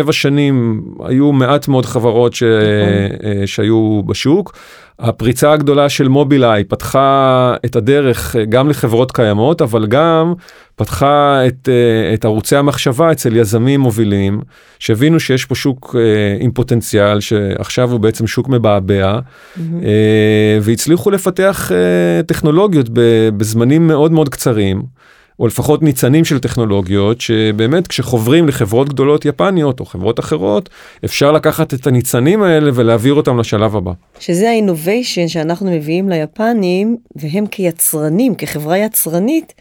6-7 0.06 0.12
שנים 0.12 0.84
היו 1.04 1.32
מעט 1.32 1.68
מאוד 1.68 1.86
חברות 1.86 2.34
ש... 2.34 2.42
נכון. 2.42 3.30
אה, 3.30 3.46
שהיו 3.46 4.02
בשוק. 4.06 4.52
הפריצה 4.98 5.52
הגדולה 5.52 5.88
של 5.88 6.08
מובילאיי 6.08 6.64
פתחה 6.64 7.54
את 7.64 7.76
הדרך 7.76 8.36
גם 8.48 8.68
לחברות 8.68 9.12
קיימות, 9.12 9.62
אבל 9.62 9.86
גם 9.86 10.34
פתחה 10.76 11.46
את, 11.46 11.68
אה, 11.68 12.14
את 12.14 12.24
ערוצי 12.24 12.56
המחשבה 12.56 13.12
אצל 13.12 13.36
יזמים 13.36 13.80
מובילים, 13.80 14.40
שהבינו 14.78 15.20
שיש 15.20 15.44
פה 15.44 15.54
שוק 15.54 15.96
אה, 15.98 16.36
עם 16.40 16.50
פוטנציאל, 16.50 17.20
שעכשיו 17.20 17.90
הוא 17.92 18.00
בעצם 18.00 18.26
שוק 18.26 18.48
מבעבע, 18.48 19.18
mm-hmm. 19.18 19.60
והצליחו 20.62 21.10
לפתח 21.10 21.70
טכנולוגיות 22.26 22.88
בזמנים 23.36 23.86
מאוד 23.86 24.12
מאוד 24.12 24.28
קצרים. 24.28 24.82
או 25.42 25.46
לפחות 25.46 25.82
ניצנים 25.82 26.24
של 26.24 26.38
טכנולוגיות 26.38 27.20
שבאמת 27.20 27.86
כשחוברים 27.86 28.48
לחברות 28.48 28.88
גדולות 28.88 29.24
יפניות 29.24 29.80
או 29.80 29.84
חברות 29.86 30.20
אחרות 30.20 30.68
אפשר 31.04 31.32
לקחת 31.32 31.74
את 31.74 31.86
הניצנים 31.86 32.42
האלה 32.42 32.70
ולהעביר 32.74 33.14
אותם 33.14 33.38
לשלב 33.38 33.76
הבא. 33.76 33.92
שזה 34.20 34.48
האינוביישן 34.50 35.28
שאנחנו 35.28 35.70
מביאים 35.70 36.08
ליפנים 36.08 36.96
והם 37.16 37.46
כיצרנים 37.46 38.34
כחברה 38.34 38.78
יצרנית 38.78 39.52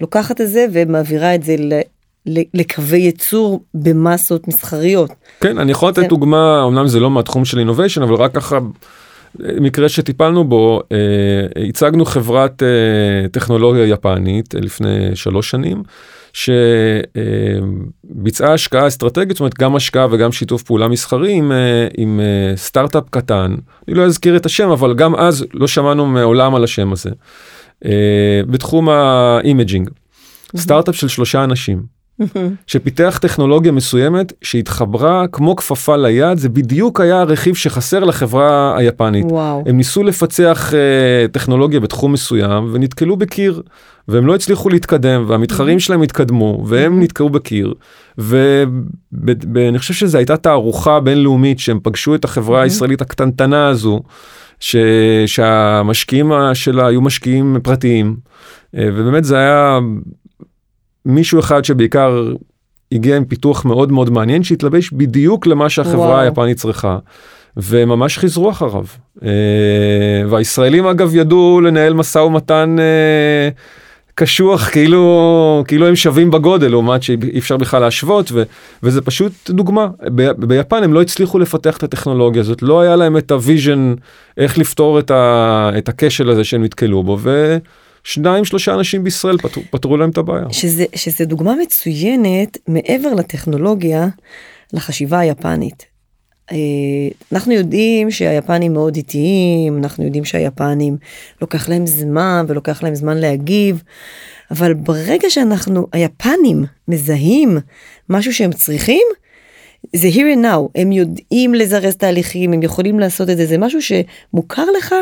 לוקחת 0.00 0.40
את 0.40 0.48
זה 0.48 0.66
ומעבירה 0.72 1.34
את 1.34 1.42
זה 1.42 1.56
לקווי 2.54 2.98
ייצור 2.98 3.60
במסות 3.74 4.48
מסחריות. 4.48 5.10
כן, 5.40 5.58
אני 5.58 5.70
יכול 5.72 5.88
לתת 5.88 6.00
זה- 6.02 6.06
דוגמה, 6.08 6.64
אמנם 6.68 6.86
זה 6.86 7.00
לא 7.00 7.10
מהתחום 7.10 7.44
של 7.44 7.58
אינוביישן, 7.58 8.02
אבל 8.02 8.14
רק 8.14 8.34
ככה, 8.34 8.58
מקרה 9.60 9.88
שטיפלנו 9.88 10.44
בו, 10.44 10.82
אה, 10.92 10.98
הצגנו 11.68 12.04
חברת 12.04 12.62
אה, 12.62 13.28
טכנולוגיה 13.28 13.86
יפנית 13.86 14.54
אה, 14.54 14.60
לפני 14.60 15.16
שלוש 15.16 15.50
שנים, 15.50 15.82
שביצעה 16.32 17.72
השקעה 18.52 18.86
אסטרטגית, 18.86 19.30
זאת 19.30 19.40
אומרת 19.40 19.58
גם 19.58 19.76
השקעה 19.76 20.06
וגם 20.10 20.32
שיתוף 20.32 20.62
פעולה 20.62 20.88
מסחרי 20.88 21.32
עם, 21.32 21.52
עם 21.96 22.20
סטארט-אפ 22.56 23.04
קטן, 23.10 23.54
אני 23.88 23.96
לא 23.96 24.02
אזכיר 24.02 24.36
את 24.36 24.46
השם, 24.46 24.70
אבל 24.70 24.94
גם 24.94 25.14
אז 25.14 25.44
לא 25.54 25.66
שמענו 25.66 26.06
מעולם 26.06 26.54
על 26.54 26.64
השם 26.64 26.92
הזה, 26.92 27.10
בתחום 28.50 28.88
ה 28.88 28.99
imaging, 28.99 29.90
סטארט-אפ 30.56 30.96
של 30.96 31.08
שלושה 31.08 31.44
אנשים. 31.44 31.97
שפיתח 32.66 33.18
טכנולוגיה 33.22 33.72
מסוימת 33.72 34.32
שהתחברה 34.42 35.26
כמו 35.32 35.56
כפפה 35.56 35.96
ליד 35.96 36.38
זה 36.38 36.48
בדיוק 36.48 37.00
היה 37.00 37.20
הרכיב 37.20 37.54
שחסר 37.54 38.04
לחברה 38.04 38.76
היפנית. 38.76 39.26
וואו. 39.28 39.64
הם 39.66 39.76
ניסו 39.76 40.02
לפצח 40.02 40.72
uh, 40.72 41.32
טכנולוגיה 41.32 41.80
בתחום 41.80 42.12
מסוים 42.12 42.70
ונתקלו 42.72 43.16
בקיר 43.16 43.62
והם 44.08 44.26
לא 44.26 44.34
הצליחו 44.34 44.68
להתקדם 44.68 45.24
והמתחרים 45.26 45.80
שלהם 45.80 46.02
התקדמו 46.02 46.64
והם 46.66 47.02
נתקעו 47.02 47.30
בקיר 47.30 47.74
ואני 48.18 49.78
חושב 49.78 49.94
שזו 49.94 50.18
הייתה 50.18 50.36
תערוכה 50.36 51.00
בינלאומית 51.00 51.58
שהם 51.58 51.78
פגשו 51.82 52.14
את 52.14 52.24
החברה 52.24 52.62
הישראלית 52.62 53.00
הקטנטנה 53.00 53.68
הזו 53.68 54.02
ש, 54.60 54.76
שהמשקיעים 55.26 56.32
שלה 56.54 56.86
היו 56.86 57.00
משקיעים 57.00 57.56
פרטיים 57.62 58.16
אה, 58.76 58.88
ובאמת 58.94 59.24
זה 59.24 59.36
היה 59.36 59.78
מישהו 61.08 61.40
אחד 61.40 61.64
שבעיקר 61.64 62.32
הגיע 62.92 63.16
עם 63.16 63.24
פיתוח 63.24 63.64
מאוד 63.64 63.92
מאוד 63.92 64.10
מעניין 64.10 64.42
שהתלבש 64.42 64.90
בדיוק 64.92 65.46
למה 65.46 65.70
שהחברה 65.70 66.08
וואו. 66.08 66.20
היפנית 66.20 66.56
צריכה. 66.56 66.98
וממש 67.56 68.18
חיזרו 68.18 68.50
אחריו. 68.50 68.84
אה, 69.24 69.28
והישראלים 70.28 70.86
אגב 70.86 71.16
ידעו 71.16 71.60
לנהל 71.60 71.94
משא 71.94 72.18
ומתן 72.18 72.76
אה, 72.78 73.48
קשוח 74.14 74.68
כאילו 74.68 75.64
כאילו 75.68 75.86
הם 75.86 75.96
שווים 75.96 76.30
בגודל 76.30 76.68
לעומת 76.68 77.02
שאי 77.02 77.38
אפשר 77.38 77.56
בכלל 77.56 77.80
להשוות 77.80 78.32
ו, 78.32 78.42
וזה 78.82 79.00
פשוט 79.00 79.32
דוגמה 79.50 79.86
ב, 80.14 80.46
ביפן 80.46 80.82
הם 80.82 80.92
לא 80.92 81.02
הצליחו 81.02 81.38
לפתח 81.38 81.76
את 81.76 81.82
הטכנולוגיה 81.82 82.42
הזאת 82.42 82.62
לא 82.62 82.80
היה 82.80 82.96
להם 82.96 83.16
את 83.16 83.30
ה 83.30 83.39
vision 83.39 83.94
איך 84.36 84.58
לפתור 84.58 84.98
את, 84.98 85.10
ה, 85.10 85.70
את 85.78 85.88
הכשל 85.88 86.30
הזה 86.30 86.44
שהם 86.44 86.64
נתקלו 86.64 87.02
בו 87.02 87.18
ושניים 88.08 88.44
שלושה 88.44 88.74
אנשים 88.74 89.04
בישראל 89.04 89.38
פתרו, 89.38 89.62
פתרו 89.70 89.96
להם 89.96 90.10
את 90.10 90.18
הבעיה. 90.18 90.44
שזה, 90.50 90.84
שזה 90.94 91.24
דוגמה 91.24 91.54
מצוינת 91.62 92.58
מעבר 92.68 93.14
לטכנולוגיה, 93.14 94.08
לחשיבה 94.72 95.18
היפנית. 95.18 95.84
אה, 96.52 96.56
אנחנו 97.32 97.52
יודעים 97.52 98.10
שהיפנים 98.10 98.72
מאוד 98.72 98.96
איטיים, 98.96 99.78
אנחנו 99.78 100.04
יודעים 100.04 100.24
שהיפנים 100.24 100.96
לוקח 101.40 101.68
להם 101.68 101.86
זמן 101.86 102.44
ולוקח 102.48 102.82
להם 102.82 102.94
זמן 102.94 103.16
להגיב, 103.16 103.82
אבל 104.50 104.74
ברגע 104.74 105.30
שאנחנו, 105.30 105.86
היפנים 105.92 106.64
מזהים 106.88 107.58
משהו 108.08 108.34
שהם 108.34 108.52
צריכים, 108.52 109.02
זה 109.96 110.08
here 110.08 110.36
and 110.36 110.44
now, 110.44 110.80
הם 110.80 110.92
יודעים 110.92 111.54
לזרז 111.54 111.96
תהליכים, 111.96 112.52
הם 112.52 112.62
יכולים 112.62 113.00
לעשות 113.00 113.30
את 113.30 113.36
זה, 113.36 113.46
זה 113.46 113.58
משהו 113.58 113.80
שמוכר 113.82 114.64
לך, 114.78 114.94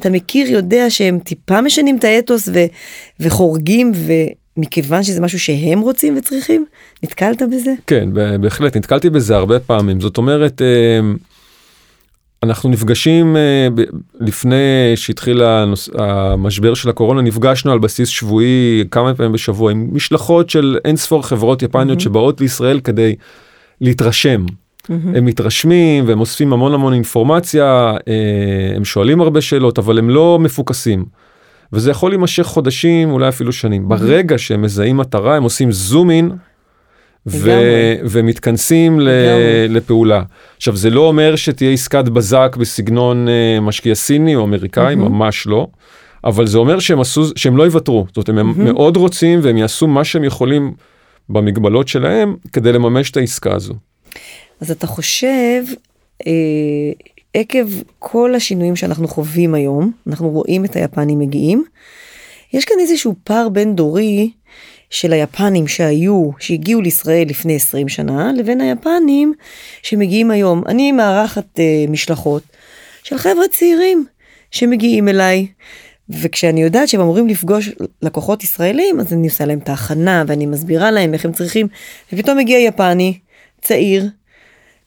אתה 0.00 0.10
מכיר, 0.10 0.50
יודע 0.50 0.90
שהם 0.90 1.18
טיפה 1.18 1.60
משנים 1.60 1.96
את 1.98 2.04
האתוס 2.04 2.48
ו, 2.54 2.58
וחורגים, 3.20 3.92
ומכיוון 4.56 5.02
שזה 5.02 5.20
משהו 5.20 5.40
שהם 5.40 5.80
רוצים 5.80 6.16
וצריכים, 6.18 6.64
נתקלת 7.02 7.42
בזה? 7.42 7.74
כן, 7.86 8.08
בהחלט, 8.40 8.76
נתקלתי 8.76 9.10
בזה 9.10 9.36
הרבה 9.36 9.60
פעמים. 9.60 10.00
זאת 10.00 10.16
אומרת, 10.18 10.62
אה, 10.62 11.00
אנחנו 12.42 12.70
נפגשים 12.70 13.36
אה, 13.36 13.68
לפני 14.20 14.56
שהתחיל 14.96 15.42
הנוס- 15.42 15.90
המשבר 15.94 16.74
של 16.74 16.88
הקורונה, 16.88 17.22
נפגשנו 17.22 17.72
על 17.72 17.78
בסיס 17.78 18.08
שבועי 18.08 18.84
כמה 18.90 19.14
פעמים 19.14 19.32
בשבוע 19.32 19.70
עם 19.72 19.88
משלחות 19.92 20.50
של 20.50 20.78
אין 20.84 20.96
ספור 20.96 21.26
חברות 21.26 21.62
יפניות 21.62 22.00
שבאות 22.00 22.40
לישראל 22.40 22.80
כדי 22.80 23.14
להתרשם. 23.80 24.46
הם 24.88 25.24
מתרשמים 25.24 26.08
והם 26.08 26.20
אוספים 26.20 26.52
המון 26.52 26.74
המון 26.74 26.92
אינפורמציה, 26.92 27.96
אה, 28.08 28.76
הם 28.76 28.84
שואלים 28.84 29.20
הרבה 29.20 29.40
שאלות, 29.40 29.78
אבל 29.78 29.98
הם 29.98 30.10
לא 30.10 30.38
מפוקסים. 30.40 31.04
וזה 31.72 31.90
יכול 31.90 32.10
להימשך 32.10 32.42
חודשים, 32.42 33.10
אולי 33.10 33.28
אפילו 33.28 33.52
שנים. 33.52 33.88
ברגע 33.88 34.38
שהם 34.38 34.62
מזהים 34.62 34.96
מטרה, 34.96 35.36
הם 35.36 35.42
עושים 35.42 35.72
זום 35.72 36.10
אין. 36.10 36.30
ו-. 37.26 37.94
ומתכנסים 38.10 39.00
ל-. 39.00 39.08
לפעולה. 39.68 40.22
עכשיו 40.56 40.76
זה 40.76 40.90
לא 40.90 41.00
אומר 41.00 41.36
שתהיה 41.36 41.72
עסקת 41.72 42.04
בזק 42.04 42.56
בסגנון 42.60 43.28
אה, 43.28 43.60
משקיע 43.60 43.94
סיני 43.94 44.36
או 44.36 44.44
אמריקאי, 44.44 44.94
ממש 44.94 45.46
לא. 45.46 45.66
אבל 46.24 46.46
זה 46.46 46.58
אומר 46.58 46.78
שהם 46.78 47.00
עשו, 47.00 47.24
שהם 47.36 47.56
לא 47.56 47.62
יוותרו. 47.62 48.06
זאת 48.14 48.28
אומרת, 48.28 48.44
הם 48.44 48.64
מאוד 48.64 48.96
רוצים 48.96 49.40
והם 49.42 49.56
יעשו 49.56 49.86
מה 49.86 50.04
שהם 50.04 50.24
יכולים 50.24 50.72
במגבלות 51.28 51.88
שלהם 51.88 52.36
כדי 52.52 52.72
לממש 52.72 53.10
את 53.10 53.16
העסקה 53.16 53.54
הזו. 53.54 53.74
אז 54.60 54.70
אתה 54.70 54.86
חושב, 54.86 55.64
אה, 56.26 56.32
עקב 57.34 57.66
כל 57.98 58.34
השינויים 58.34 58.76
שאנחנו 58.76 59.08
חווים 59.08 59.54
היום, 59.54 59.92
אנחנו 60.06 60.30
רואים 60.30 60.64
את 60.64 60.76
היפנים 60.76 61.18
מגיעים, 61.18 61.64
יש 62.52 62.64
כאן 62.64 62.76
איזשהו 62.80 63.14
פער 63.24 63.48
בין 63.48 63.76
דורי 63.76 64.30
של 64.90 65.12
היפנים 65.12 65.68
שהיו, 65.68 66.30
שהגיעו 66.38 66.80
לישראל 66.80 67.28
לפני 67.28 67.56
20 67.56 67.88
שנה, 67.88 68.32
לבין 68.32 68.60
היפנים 68.60 69.32
שמגיעים 69.82 70.30
היום. 70.30 70.62
אני 70.66 70.92
מארחת 70.92 71.60
אה, 71.60 71.84
משלחות 71.88 72.42
של 73.02 73.18
חבר'ה 73.18 73.48
צעירים 73.50 74.06
שמגיעים 74.50 75.08
אליי. 75.08 75.46
וכשאני 76.10 76.62
יודעת 76.62 76.88
שהם 76.88 77.00
אמורים 77.00 77.28
לפגוש 77.28 77.70
לקוחות 78.02 78.44
ישראלים, 78.44 79.00
אז 79.00 79.12
אני 79.12 79.26
עושה 79.26 79.44
להם 79.44 79.58
את 79.58 79.68
ההכנה 79.68 80.24
ואני 80.26 80.46
מסבירה 80.46 80.90
להם 80.90 81.14
איך 81.14 81.24
הם 81.24 81.32
צריכים, 81.32 81.68
ופתאום 82.12 82.38
מגיע 82.38 82.58
יפני, 82.58 83.18
צעיר, 83.60 84.08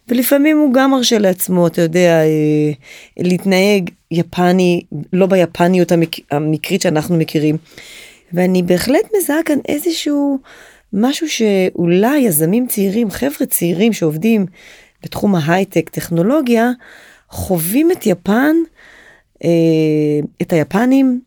ולפעמים 0.08 0.58
הוא 0.58 0.74
גם 0.74 0.92
מרשה 0.92 1.18
לעצמו, 1.18 1.68
אתה 1.68 1.82
יודע, 1.82 2.22
אה, 2.24 2.72
להתנהג 3.18 3.90
יפני, 4.12 4.82
לא 5.14 5.26
ביפניות 5.26 5.92
המק... 5.92 6.16
המקרית 6.32 6.82
שאנחנו 6.82 7.18
מכירים. 7.18 7.58
ואני 8.34 8.64
בהחלט 8.64 9.12
מזהה 9.18 9.44
כאן 9.46 9.58
איזשהו 9.68 10.40
משהו 10.94 11.30
שאולי 11.30 12.18
יזמים 12.18 12.68
צעירים, 12.68 13.12
חבר'ה 13.12 13.46
צעירים 13.50 13.94
שעובדים 13.94 14.46
בתחום 15.04 15.36
ההייטק, 15.36 15.90
טכנולוגיה, 15.90 16.72
חווים 17.30 17.92
את 17.92 18.06
יפן, 18.06 18.56
אה, 19.44 19.50
את 20.42 20.54
היפנים, 20.54 21.22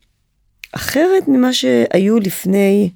אחרת 0.73 1.29
ממה 1.29 1.53
שהיו 1.53 2.19
לפני 2.19 2.91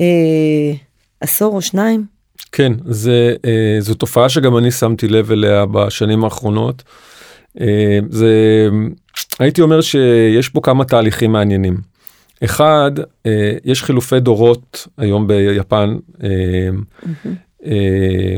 אה, 0.00 0.72
עשור 1.20 1.56
או 1.56 1.62
שניים. 1.62 2.13
כן, 2.52 2.72
זה, 2.84 3.34
אה, 3.44 3.76
זו 3.80 3.94
תופעה 3.94 4.28
שגם 4.28 4.56
אני 4.56 4.70
שמתי 4.70 5.08
לב 5.08 5.32
אליה 5.32 5.66
בשנים 5.66 6.24
האחרונות. 6.24 6.82
אה, 7.60 7.98
זה, 8.10 8.68
הייתי 9.38 9.62
אומר 9.62 9.80
שיש 9.80 10.48
פה 10.48 10.60
כמה 10.62 10.84
תהליכים 10.84 11.32
מעניינים. 11.32 11.94
אחד, 12.44 12.90
אה, 13.26 13.52
יש 13.64 13.82
חילופי 13.82 14.20
דורות 14.20 14.88
היום 14.98 15.26
ביפן, 15.26 15.96
אה, 16.22 16.28
אה, 17.66 18.36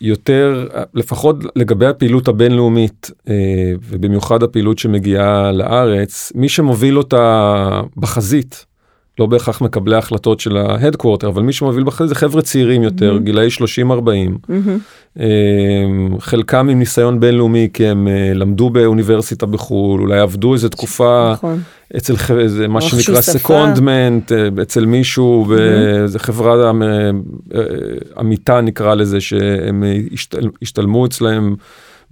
יותר, 0.00 0.68
לפחות 0.94 1.36
לגבי 1.56 1.86
הפעילות 1.86 2.28
הבינלאומית, 2.28 3.10
ובמיוחד 3.88 4.42
הפעילות 4.42 4.78
שמגיעה 4.78 5.52
לארץ, 5.52 6.32
מי 6.34 6.48
שמוביל 6.48 6.98
אותה 6.98 7.80
בחזית, 7.96 8.66
לא 9.20 9.26
בהכרח 9.26 9.60
מקבלי 9.60 9.94
ההחלטות 9.94 10.40
של 10.40 10.56
ה 10.56 10.62
headquarter, 10.62 11.28
אבל 11.28 11.42
מי 11.42 11.52
שמוביל 11.52 11.84
בחזית 11.84 12.08
זה 12.08 12.14
חבר'ה 12.14 12.42
צעירים 12.42 12.82
יותר, 12.82 13.18
גילאי 13.18 13.48
30-40. 14.48 14.50
אה, 15.20 15.26
חלקם 16.18 16.68
עם 16.68 16.78
ניסיון 16.78 17.20
בינלאומי 17.20 17.68
כי 17.72 17.86
הם 17.86 18.08
אה, 18.08 18.32
למדו 18.34 18.70
באוניברסיטה 18.70 19.46
בחו"ל, 19.46 20.00
אולי 20.00 20.18
עבדו 20.20 20.54
איזה 20.54 20.68
תקופה 20.68 21.30
נכון. 21.32 21.60
אצל 21.96 22.14
איזה 22.38 22.68
מה 22.68 22.80
שנקרא. 22.80 23.20
secondment 23.20 24.32
אצל 24.62 24.86
מישהו 24.86 25.44
באיזה 25.48 26.18
חברה 26.18 26.70
אה, 26.70 26.70
אה, 27.54 27.60
עמיתה 28.18 28.60
נקרא 28.60 28.94
לזה 28.94 29.20
שהם 29.20 29.84
אה, 29.84 29.96
השתל- 30.12 30.48
השתלמו 30.62 31.06
אצלהם 31.06 31.54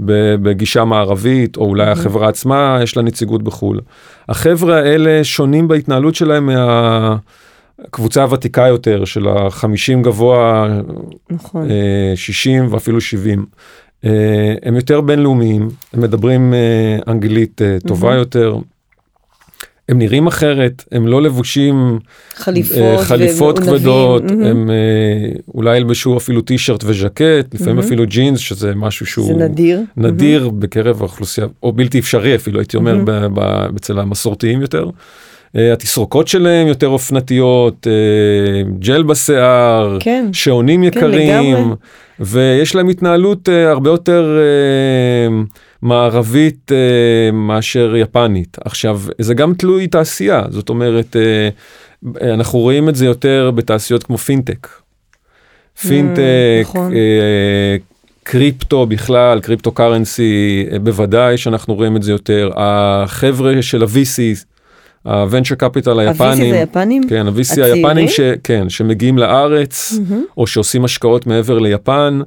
בגישה 0.00 0.84
מערבית 0.84 1.56
או 1.56 1.64
אולי 1.64 1.90
החברה 1.90 2.28
עצמה 2.28 2.78
יש 2.82 2.96
לה 2.96 3.02
נציגות 3.02 3.42
בחו"ל. 3.42 3.80
החבר'ה 4.28 4.78
האלה 4.78 5.24
שונים 5.24 5.68
בהתנהלות 5.68 6.14
שלהם 6.14 6.50
מהקבוצה 7.80 8.22
הוותיקה 8.22 8.66
יותר 8.66 9.04
של 9.04 9.28
החמישים 9.28 10.02
גבוה 10.02 10.68
נכון. 11.30 11.70
אה, 11.70 12.12
60 12.16 12.72
ואפילו 12.72 13.00
70. 13.00 13.46
אה, 14.04 14.54
הם 14.62 14.74
יותר 14.76 15.00
בינלאומיים, 15.00 15.68
הם 15.92 16.00
מדברים 16.00 16.54
אה, 16.54 17.12
אנגלית 17.12 17.62
אה, 17.62 17.76
טובה 17.86 18.14
יותר. 18.14 18.58
הם 19.88 19.98
נראים 19.98 20.26
אחרת, 20.26 20.84
הם 20.92 21.06
לא 21.06 21.22
לבושים 21.22 21.98
חליפות, 22.36 22.76
אה, 22.78 22.98
חליפות. 23.04 23.58
כבדות, 23.58 24.22
מהמם. 24.22 24.42
הם 24.42 24.70
אה, 24.70 24.74
אולי 25.54 25.76
ילבשו 25.76 26.16
אפילו 26.16 26.40
טישרט 26.40 26.84
וז'קט, 26.84 27.54
לפעמים 27.54 27.76
מהמם. 27.76 27.86
אפילו 27.86 28.06
ג'ינס, 28.06 28.38
שזה 28.38 28.74
משהו 28.74 29.06
זה 29.06 29.12
שהוא 29.12 29.40
נדיר. 29.40 29.80
נדיר 29.96 30.48
בקרב 30.48 31.00
האוכלוסייה, 31.00 31.46
או 31.62 31.72
בלתי 31.72 31.98
אפשרי 31.98 32.34
אפילו, 32.36 32.60
הייתי 32.60 32.76
אומר, 32.76 32.94
מהמם. 32.94 33.34
ב- 33.34 33.40
ב- 33.40 33.76
אצל 33.76 33.98
המסורתיים 33.98 34.60
יותר. 34.60 34.90
אה, 35.56 35.72
התסרוקות 35.72 36.28
שלהם 36.28 36.66
יותר 36.66 36.88
אופנתיות, 36.88 37.86
אה, 37.86 38.62
ג'ל 38.78 39.02
בשיער, 39.02 39.96
כן. 40.00 40.26
שעונים 40.32 40.84
יקרים, 40.84 41.54
לגמרי. 41.54 41.76
ויש 42.20 42.74
להם 42.74 42.88
התנהלות 42.88 43.48
אה, 43.48 43.70
הרבה 43.70 43.90
יותר 43.90 44.38
מערבית 45.82 46.72
מאשר 47.32 47.96
יפנית. 47.96 48.56
עכשיו, 48.64 49.00
זה 49.18 49.34
גם 49.34 49.54
תלוי 49.54 49.86
תעשייה, 49.86 50.42
זאת 50.50 50.68
אומרת, 50.68 51.16
אנחנו 52.22 52.58
רואים 52.58 52.88
את 52.88 52.96
זה 52.96 53.06
יותר 53.06 53.50
בתעשיות 53.54 54.02
כמו 54.02 54.18
פינטק. 54.18 54.68
פינטק, 55.82 56.22
נכון. 56.62 56.92
אה, 56.92 57.76
קריפטו 58.22 58.86
בכלל, 58.86 59.40
קריפטו 59.40 59.72
קרנסי, 59.72 60.66
בוודאי 60.82 61.38
שאנחנו 61.38 61.74
רואים 61.74 61.96
את 61.96 62.02
זה 62.02 62.12
יותר. 62.12 62.50
החבר'ה 62.56 63.62
של 63.62 63.82
ה-VC, 65.08 65.36
ה-venture 65.36 65.62
capital 65.62 65.90
ה-VC 66.00 66.42
היפנים? 66.42 67.02
כן, 67.08 67.26
ה-VC? 67.26 67.62
היפנים, 67.64 68.08
ש, 68.08 68.20
כן, 68.44 68.68
שמגיעים 68.68 69.18
לארץ, 69.18 69.92
מהמם. 70.08 70.24
או 70.36 70.46
שעושים 70.46 70.84
השקעות 70.84 71.26
מעבר 71.26 71.58
ליפן. 71.58 72.20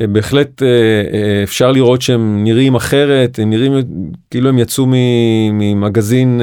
אה, 0.00 0.06
בהחלט 0.06 0.62
אה, 0.62 0.66
אה, 0.68 1.42
אפשר 1.42 1.72
לראות 1.72 2.02
שהם 2.02 2.44
נראים 2.44 2.74
אחרת, 2.74 3.38
הם 3.42 3.50
נראים 3.50 3.72
כאילו 4.30 4.48
הם 4.48 4.58
יצאו 4.58 4.84
ממגזין 5.52 6.40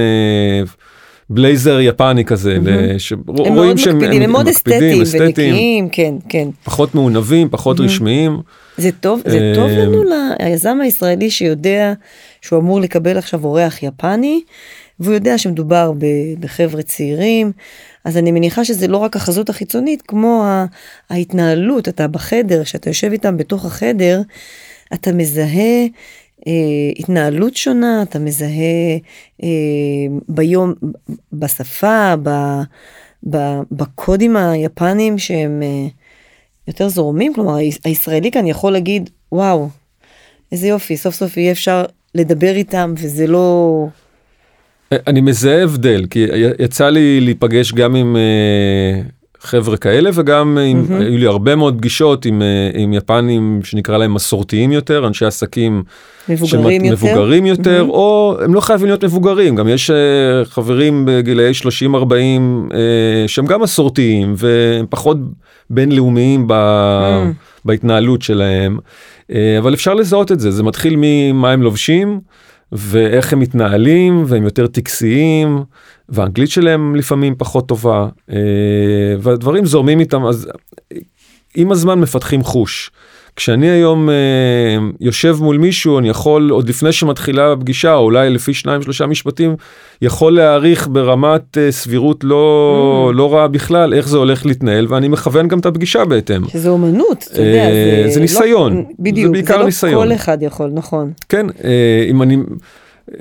בלייזר 1.29 1.79
יפני 1.79 2.25
כזה, 2.25 2.59
מהמם. 2.59 2.99
ש- 2.99 3.11
הם 3.11 3.19
רואים 3.27 3.53
מאוד 3.53 3.77
שהם 3.77 3.97
מקפידים, 3.97 4.21
הם 4.21 4.31
מאוד 4.31 4.49
מקפידים, 4.49 5.01
אסתטיים 5.01 5.25
ונקיים, 5.27 5.89
כן, 5.89 6.13
כן. 6.29 6.47
פחות 6.63 6.95
מעונבים, 6.95 7.47
פחות 7.51 7.77
מהמם. 7.79 7.89
רשמיים. 7.91 8.37
זה 8.77 8.89
טוב, 8.99 9.21
זה 9.25 9.51
טוב 9.55 9.69
לנו 9.69 10.03
ליזם 10.39 10.77
הישראלי 10.81 11.29
שיודע 11.29 11.93
שהוא 12.41 12.59
אמור 12.59 12.81
לקבל 12.81 13.17
עכשיו 13.17 13.43
אורח 13.43 13.83
יפני, 13.83 14.41
והוא 14.99 15.13
יודע 15.13 15.37
שמדובר 15.37 15.91
בחבר'ה 16.39 16.81
צעירים, 16.81 17.51
אז 18.05 18.17
אני 18.17 18.31
מניחה 18.31 18.65
שזה 18.65 18.87
לא 18.87 18.97
רק 18.97 19.15
החזות 19.15 19.49
החיצונית, 19.49 20.01
כמו 20.01 20.45
ההתנהלות, 21.09 21.87
אתה 21.87 22.07
בחדר, 22.07 22.63
כשאתה 22.63 22.89
יושב 22.89 23.11
איתם 23.11 23.37
בתוך 23.37 23.65
החדר, 23.65 24.21
אתה 24.93 25.11
מזהה 25.11 25.85
אה, 26.47 26.91
התנהלות 26.99 27.55
שונה, 27.55 28.03
אתה 28.03 28.19
מזהה 28.19 28.97
אה, 29.43 29.49
ביום, 30.29 30.73
בשפה, 31.33 32.13
ב, 32.23 32.29
ב, 33.29 33.37
בקודים 33.71 34.37
היפנים 34.37 35.17
שהם 35.17 35.63
אה, 35.63 35.87
יותר 36.67 36.89
זורמים, 36.89 37.33
כלומר 37.33 37.55
הישראלי 37.85 38.31
כאן 38.31 38.47
יכול 38.47 38.71
להגיד, 38.71 39.09
וואו, 39.31 39.69
איזה 40.51 40.67
יופי, 40.67 40.97
סוף 40.97 41.15
סוף 41.15 41.37
יהיה 41.37 41.51
אפשר 41.51 41.85
לדבר 42.15 42.55
איתם 42.55 42.93
וזה 42.97 43.27
לא... 43.27 43.87
אני 45.07 45.21
מזהה 45.21 45.63
הבדל, 45.63 46.05
כי 46.09 46.25
יצא 46.59 46.89
לי 46.89 47.21
להיפגש 47.21 47.73
גם 47.73 47.95
עם 47.95 48.15
אה, 48.15 49.01
חבר'ה 49.41 49.77
כאלה 49.77 50.09
וגם 50.13 50.57
עם, 50.57 50.85
מהמם. 50.89 51.01
היו 51.01 51.17
לי 51.17 51.25
הרבה 51.25 51.55
מאוד 51.55 51.77
פגישות 51.77 52.25
עם, 52.25 52.41
אה, 52.41 52.47
עם 52.81 52.93
יפנים 52.93 53.59
שנקרא 53.63 53.97
להם 53.97 54.13
מסורתיים 54.13 54.71
יותר, 54.71 55.07
אנשי 55.07 55.25
עסקים 55.25 55.83
מבוגרים 56.29 56.81
שמת- 56.81 56.91
יותר. 56.91 57.05
מבוגרים 57.05 57.45
יותר, 57.45 57.77
מהמם. 57.77 57.89
או 57.89 58.35
הם 58.43 58.53
לא 58.53 58.59
חייבים 58.61 58.87
להיות 58.87 59.03
מבוגרים, 59.03 59.55
גם 59.55 59.67
יש 59.67 59.89
אה, 59.89 59.95
חברים 60.45 61.03
בגילאי 61.07 61.51
30-40 61.53 62.73
אה, 62.73 62.77
שהם 63.27 63.45
גם 63.45 63.61
מסורתיים 63.61 64.33
והם 64.37 64.85
פחות 64.89 65.17
בינלאומיים 65.69 66.47
ב, 66.47 66.53
Mm. 66.53 67.65
בהתנהלות 67.65 68.21
שלהם, 68.21 68.77
אבל 69.59 69.73
אפשר 69.73 69.93
לזהות 69.93 70.31
את 70.31 70.39
זה, 70.39 70.51
זה 70.51 70.63
מתחיל 70.63 70.93
ממה 70.97 71.51
הם 71.51 71.61
לובשים. 71.61 72.19
ואיך 72.73 73.33
הם 73.33 73.39
מתנהלים 73.39 74.23
והם 74.27 74.43
יותר 74.43 74.67
טקסיים 74.67 75.63
והאנגלית 76.09 76.49
שלהם 76.49 76.95
לפעמים 76.95 77.35
פחות 77.37 77.67
טובה 77.67 78.07
אה, 78.31 78.37
והדברים 79.19 79.65
זורמים 79.65 79.99
איתם 79.99 80.25
אז 80.25 80.49
עם 81.55 81.71
הזמן 81.71 81.99
מפתחים 81.99 82.43
חוש. 82.43 82.91
כשאני 83.35 83.69
היום 83.69 84.09
אה, 84.09 84.15
יושב 85.01 85.37
מול 85.39 85.57
מישהו 85.57 85.99
אני 85.99 86.09
יכול 86.09 86.49
עוד 86.49 86.69
לפני 86.69 86.91
שמתחילה 86.91 87.51
הפגישה 87.51 87.93
או 87.93 88.03
אולי 88.03 88.29
לפי 88.29 88.53
שניים 88.53 88.81
שלושה 88.81 89.05
משפטים 89.05 89.55
יכול 90.01 90.35
להעריך 90.35 90.87
ברמת 90.91 91.57
אה, 91.57 91.71
סבירות 91.71 92.23
לא 92.23 93.09
Mm. 93.11 93.15
לא 93.15 93.33
רעה 93.33 93.47
בכלל 93.47 93.93
איך 93.93 94.07
זה 94.07 94.17
הולך 94.17 94.45
להתנהל 94.45 94.85
ואני 94.89 95.07
מכוון 95.07 95.47
גם 95.47 95.59
את 95.59 95.65
הפגישה 95.65 96.05
בהתאם. 96.05 96.41
שזה 96.49 96.69
אומנות, 96.69 97.25
אתה 97.31 97.41
יודע, 97.41 97.69
אה, 97.69 98.03
זה 98.07 98.15
לא- 98.15 98.21
ניסיון. 98.21 98.83
בדיוק, 98.99 99.27
זה 99.27 99.31
בעיקר 99.31 99.57
לא 99.57 99.65
ניסיון. 99.65 100.07
כל 100.07 100.13
אחד 100.15 100.37
יכול, 100.41 100.69
נכון. 100.73 101.11
כן, 101.29 101.45
אה, 101.63 101.69
אם 102.09 102.21
אני 102.21 102.37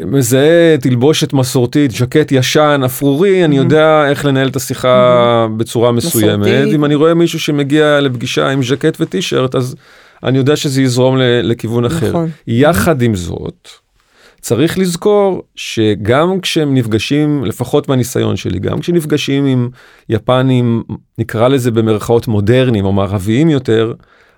מזהה 0.07 0.77
תלבושת 0.81 1.33
מסורתית, 1.33 1.91
ז'קט 1.91 2.33
ישן, 2.33 2.81
אפרורי, 2.85 3.45
אני 3.45 3.57
Mhm. 3.59 3.63
יודע 3.63 4.07
איך 4.09 4.25
לנהל 4.25 4.49
את 4.49 4.57
השיחה 4.57 4.97
בצורה 5.57 5.93
מסוימת. 5.93 6.39
מסורתית. 6.47 6.75
אם 6.75 6.85
אני 6.85 6.95
רואה 6.95 7.15
מישהו 7.15 7.41
שמגיע 7.41 8.01
לפגישה 8.01 8.49
עם 8.51 8.63
ז'קט 8.63 8.97
וטישרט, 9.01 9.55
אז 9.55 9.75
אני 10.25 10.39
יודע 10.39 10.57
שזה 10.57 10.83
יזרום 10.83 11.17
לכיוון 11.43 11.85
אחר. 11.85 12.09
נכון. 12.09 12.31
יחד 12.47 13.03
עם 13.03 13.15
זאת, 13.15 13.69
צריך 14.41 14.79
לזכור 14.79 15.43
שגם 15.55 16.41
כשהם 16.41 16.75
נפגשים, 16.75 17.45
לפחות 17.45 17.89
מהניסיון 17.89 18.37
שלי, 18.37 18.59
גם 18.59 18.81
כשנפגשים 18.81 19.47
עם 19.47 19.69
יפנים, 20.09 20.83
נקרא 21.19 21.49
לזה 21.49 21.71
במרכאות 21.71 22.29
מודרניים 22.29 22.85
או 22.85 22.93
מערביים 22.93 23.51
יותר, 23.51 23.93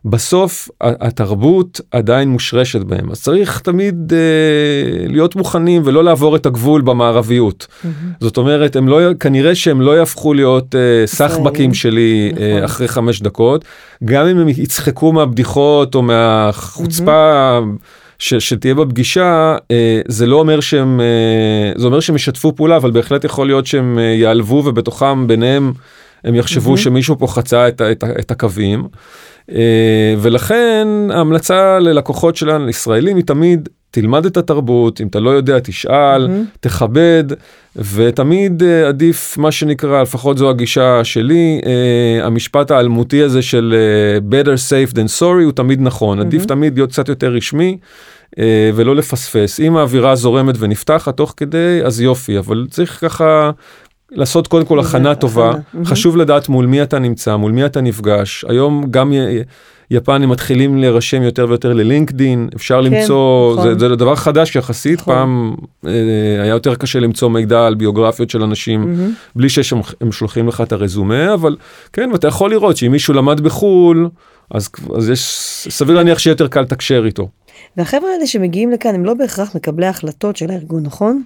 בסוף 0.05 0.69
התרבות 0.81 1.81
עדיין 1.91 2.29
מושרשת 2.29 2.81
בהם. 2.81 3.11
אז 3.11 3.23
צריך 3.23 3.61
תמיד 3.61 4.13
אה, 4.13 5.07
להיות 5.09 5.37
מוכנים 5.37 5.83
ולא 5.85 6.05
לעבור 6.05 6.37
את 6.37 6.47
הגבול 6.47 6.81
במערביות. 6.81 7.67
זאת 8.21 8.37
אומרת, 8.37 8.77
הם 8.77 8.89
לא, 8.89 9.15
כנראה 9.21 9.55
שהם 9.55 9.81
לא 9.81 9.97
יהפכו 9.99 10.35
להיות 10.35 10.75
אה, 10.75 11.07
סחבקים 11.07 11.75
שלי 11.75 12.33
אה, 12.37 12.51
נכון. 12.51 12.65
אחרי 12.65 12.89
חמש 12.89 13.21
דקות, 13.23 13.65
גם 14.05 14.27
אם 14.27 14.39
הם 14.39 14.49
יצחקו 14.49 15.13
מהבדיחות 15.13 15.95
או 15.95 16.03
מהחוצפה. 16.03 17.61
ש, 18.19 18.35
שתהיה 18.35 18.75
בפגישה 18.75 19.57
אה, 19.71 20.01
זה 20.09 20.27
לא 20.27 20.37
אומר 20.37 20.61
שהם 20.61 21.01
אה, 21.01 21.73
זה 21.77 21.87
אומר 21.87 22.01
שהם 22.01 22.17
ישתפו 22.17 22.55
פעולה 22.57 22.77
אבל 22.77 22.91
בהחלט 22.91 23.25
יכול 23.25 23.47
להיות 23.47 23.67
שהם 23.67 23.99
אה, 23.99 24.05
יעלבו 24.05 24.63
ובתוכם 24.65 25.27
ביניהם 25.27 25.73
הם 26.25 26.35
יחשבו 26.35 26.71
מהמם. 26.71 26.77
שמישהו 26.77 27.19
פה 27.19 27.27
חצה 27.27 27.69
את, 27.69 27.83
את, 27.83 28.05
את 28.21 28.31
הקווים 28.31 28.81
אה, 28.81 28.87
ולכן 30.19 30.89
ההמלצה 31.11 31.79
ללקוחות 31.79 32.37
שלנו 32.37 32.69
ישראלים 32.69 33.17
היא 33.17 33.25
תמיד 33.25 33.69
תלמד 33.95 34.27
את 34.27 34.37
התרבות 34.37 35.01
אם 35.01 35.07
אתה 35.07 35.21
לא 35.21 35.31
יודע 35.31 35.59
תשאל 35.59 36.27
מהמם. 36.27 36.45
תכבד 36.61 37.25
ותמיד 37.77 38.63
אה, 38.63 38.89
עדיף 38.89 39.39
מה 39.39 39.53
שנקרא 39.53 40.03
לפחות 40.03 40.39
זו 40.39 40.51
הגישה 40.51 41.05
שלי 41.05 41.61
אה, 41.67 42.27
המשפט 42.27 42.71
האלמותי 42.71 43.23
הזה 43.23 43.43
של 43.43 43.75
אה, 43.77 44.19
better 44.41 44.57
safe 44.69 44.95
than 44.95 45.21
sorry 45.21 45.45
הוא 45.45 45.53
תמיד 45.53 45.81
נכון 45.81 46.21
עדיף 46.21 46.41
מהמם. 46.41 46.49
תמיד 46.49 46.75
להיות 46.75 46.91
קצת 46.91 47.09
יותר 47.09 47.33
רשמי 47.33 47.79
אה, 48.39 48.71
ולא 48.75 48.97
לפספס 48.97 49.61
אם 49.61 49.77
האווירה 49.77 50.15
זורמת 50.15 50.55
ונפתחת 50.59 51.17
תוך 51.17 51.35
כדי 51.37 51.81
אז 51.85 52.01
יופי 52.01 52.39
אבל 52.39 52.67
צריך 52.71 53.01
ככה 53.01 53.51
לעשות 54.15 54.47
קודם 54.47 54.67
כל 54.67 54.81
הכנה 54.81 55.15
טובה. 55.15 55.53
חשוב 55.85 56.17
לדעת 56.17 56.49
מול 56.49 56.67
מי 56.67 56.83
אתה 56.83 56.99
נמצא 56.99 57.37
מול 57.37 57.53
מי 57.53 57.67
אתה 57.67 57.81
נפגש 57.81 58.45
היום 58.49 58.85
גם 58.91 59.13
יפנים 59.91 60.29
מתחילים 60.29 60.79
להירשם 60.79 61.23
יותר 61.23 61.47
ויותר 61.49 61.73
ללינקדין 61.73 62.49
אפשר 62.57 62.83
כן, 62.85 62.93
למצוא 62.93 63.53
נכון. 63.53 63.79
זה, 63.79 63.89
זה 63.89 63.97
דבר 63.97 64.15
חדש 64.15 64.57
יחסית 64.57 65.01
נכון. 65.01 65.15
פעם 65.15 65.55
אה, 65.87 65.91
היה 66.43 66.51
יותר 66.51 66.75
קשה 66.75 67.01
למצוא 67.01 67.29
מידע 67.29 67.67
על 67.67 67.75
ביוגרפיות 67.75 68.31
של 68.31 68.43
אנשים 68.43 68.81
מהמם. 68.81 69.13
בלי 69.37 69.49
שהם 69.49 69.81
הם 70.01 70.13
שולחים 70.13 70.49
לך 70.49 70.61
את 70.61 70.73
הרזומה 70.73 71.35
אבל 71.35 71.57
כן 71.93 72.11
ואתה 72.13 72.29
יכול 72.29 72.51
לראות 72.51 72.77
שאם 72.77 72.93
מישהו 72.93 73.15
למד 73.15 73.41
בחול 73.41 74.09
אז 74.51 74.69
אז 74.97 75.11
יש 75.11 75.21
סביר 75.71 75.97
להניח 75.97 76.19
שיהיה 76.19 76.33
יותר 76.33 76.49
קל 76.49 76.61
לתקשר 76.61 77.03
איתו. 77.07 77.29
והחבר'ה 77.77 78.11
האלה 78.15 78.27
שמגיעים 78.27 78.71
לכאן 78.71 78.95
הם 78.95 79.05
לא 79.05 79.15
בהכרח 79.15 79.57
מקבלי 79.57 79.87
ההחלטות 79.87 80.37
של 80.37 80.51
הארגון, 80.51 80.83
נכון? 80.83 81.23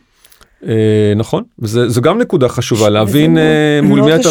אה, 0.67 1.13
נכון 1.17 1.43
זו 1.63 2.01
גם 2.01 2.19
נקודה 2.19 2.49
חשובה 2.49 2.89
להבין 2.89 3.39
אה, 3.39 3.81
מול 3.83 4.01
מי 4.01 4.15
אתה. 4.15 4.29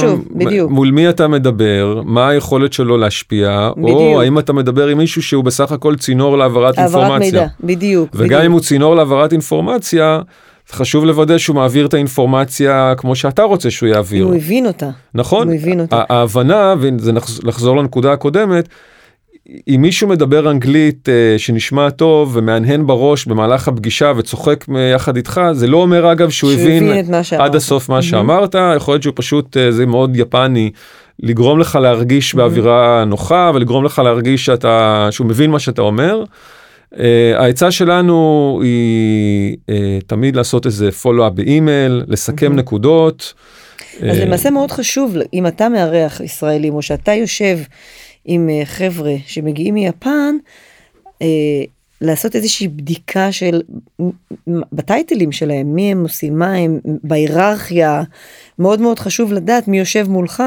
מול 0.70 0.92
מי 0.92 1.10
אתה 1.10 1.28
מדבר 1.28 2.02
מה 2.06 2.30
היכולת 2.30 2.74
שלו 2.74 2.98
להשפיע. 2.98 3.70
או 3.84 4.22
האם 4.22 4.40
אתה 4.40 4.54
מדבר 4.54 4.88
עם 4.88 4.98
מישהו 4.98 5.24
שהוא 5.24 5.44
בסך 5.44 5.72
הכל 5.72 5.96
צינור 5.96 6.38
להעברת 6.38 6.78
העברת 6.78 7.04
אינפורמציה 7.04 7.42
מידע, 7.42 7.48
בדיוק. 7.64 8.10
וגם. 8.14 8.42
אם 8.42 8.52
הוא 8.52 8.60
צינור 8.60 8.96
להעברת 8.96 9.32
אינפורמציה 9.32 10.20
חשוב 10.72 11.06
לוודא 11.06 11.38
שהוא 11.38 11.56
מעביר 11.56 11.86
את 11.86 11.94
האינפורמציה 11.94 12.94
כמו 12.98 13.16
שאתה 13.16 13.44
רוצה 13.44 13.72
שהוא 13.72 13.90
יעביר 13.90 14.26
הוא 14.26 14.36
הבין 14.36 14.66
אותה. 14.66 14.90
נכון 15.14 15.48
הוא 15.48 15.56
הבין 15.56 15.80
אותה. 15.82 16.04
ההבנה 16.10 16.76
וזה 16.80 17.12
לחזור 17.44 17.78
לנקודה 17.78 18.14
הקודמת 18.14 18.70
אם 19.68 19.82
מישהו 19.82 20.08
מדבר 20.08 20.52
אנגלית 20.52 21.10
uh, 21.10 21.40
שנשמע 21.40 21.90
טוב 21.90 22.32
ומהנהן 22.36 22.88
בראש 22.88 23.26
במהלך 23.26 23.68
הפגישה 23.68 24.12
וצוחק 24.18 24.66
יחד 24.94 25.16
איתך 25.16 25.42
זה 25.52 25.68
לא 25.68 25.78
אומר 25.78 26.12
אגב 26.12 26.30
שהוא 26.30 26.52
הבין 26.52 26.92
עד 27.40 27.56
הסוף 27.56 27.90
מה 27.90 28.02
שאמרת. 28.02 28.56
יכול 28.76 28.94
להיות 28.94 29.04
שהוא 29.04 29.14
פשוט 29.16 29.58
uh, 29.58 29.72
זה 29.72 29.86
מאוד 29.86 30.16
יפני 30.16 30.72
לגרום 31.20 31.60
לך 31.60 31.76
להרגיש 31.76 32.36
באווירה 32.36 33.06
נוחה 33.06 33.52
ולגרום 33.56 33.86
לך 33.86 34.00
להרגיש 34.00 34.46
שאתה 34.46 35.08
שהוא 35.12 35.28
מבין 35.28 35.52
מה 35.52 35.60
שאתה 35.60 35.82
אומר. 35.82 36.24
Uh, 36.94 36.98
העצה 37.36 37.72
שלנו 37.72 38.60
היא 38.64 39.56
uh, 39.56 39.72
תמיד 40.08 40.36
לעשות 40.36 40.66
איזה 40.66 40.92
פולו-אפ 40.92 41.34
באימייל 41.34 42.04
לסכם 42.08 42.56
נקודות. 42.56 43.34
אז 44.10 44.20
למעשה 44.20 44.50
מאוד 44.50 44.72
חשוב 44.72 45.16
אם 45.34 45.48
אתה 45.48 45.70
מארח 45.70 46.20
ישראלים 46.20 46.74
או 46.74 46.82
שאתה 46.82 47.14
יושב 47.14 47.58
עם 48.28 48.50
אה, 48.50 48.66
חבר'ה 48.66 49.16
שמגיעים 49.26 49.74
מיפן, 49.74 50.36
אה, 51.22 51.28
לעשות 52.02 52.36
איזושהי 52.36 52.68
בדיקה 52.68 53.32
של 53.32 53.62
בטייטלים 54.48 55.32
שלהם, 55.32 55.76
מי 55.76 55.92
הם 55.92 56.04
עושים, 56.04 56.40
מה 56.40 56.54
הם, 56.54 56.80
בהיררכיה, 57.04 58.04
מאוד 58.60 58.82
מאוד 58.82 59.00
חשוב 59.00 59.34
לדעת 59.34 59.68
מי 59.68 59.80
יושב 59.80 60.06
מולך, 60.10 60.44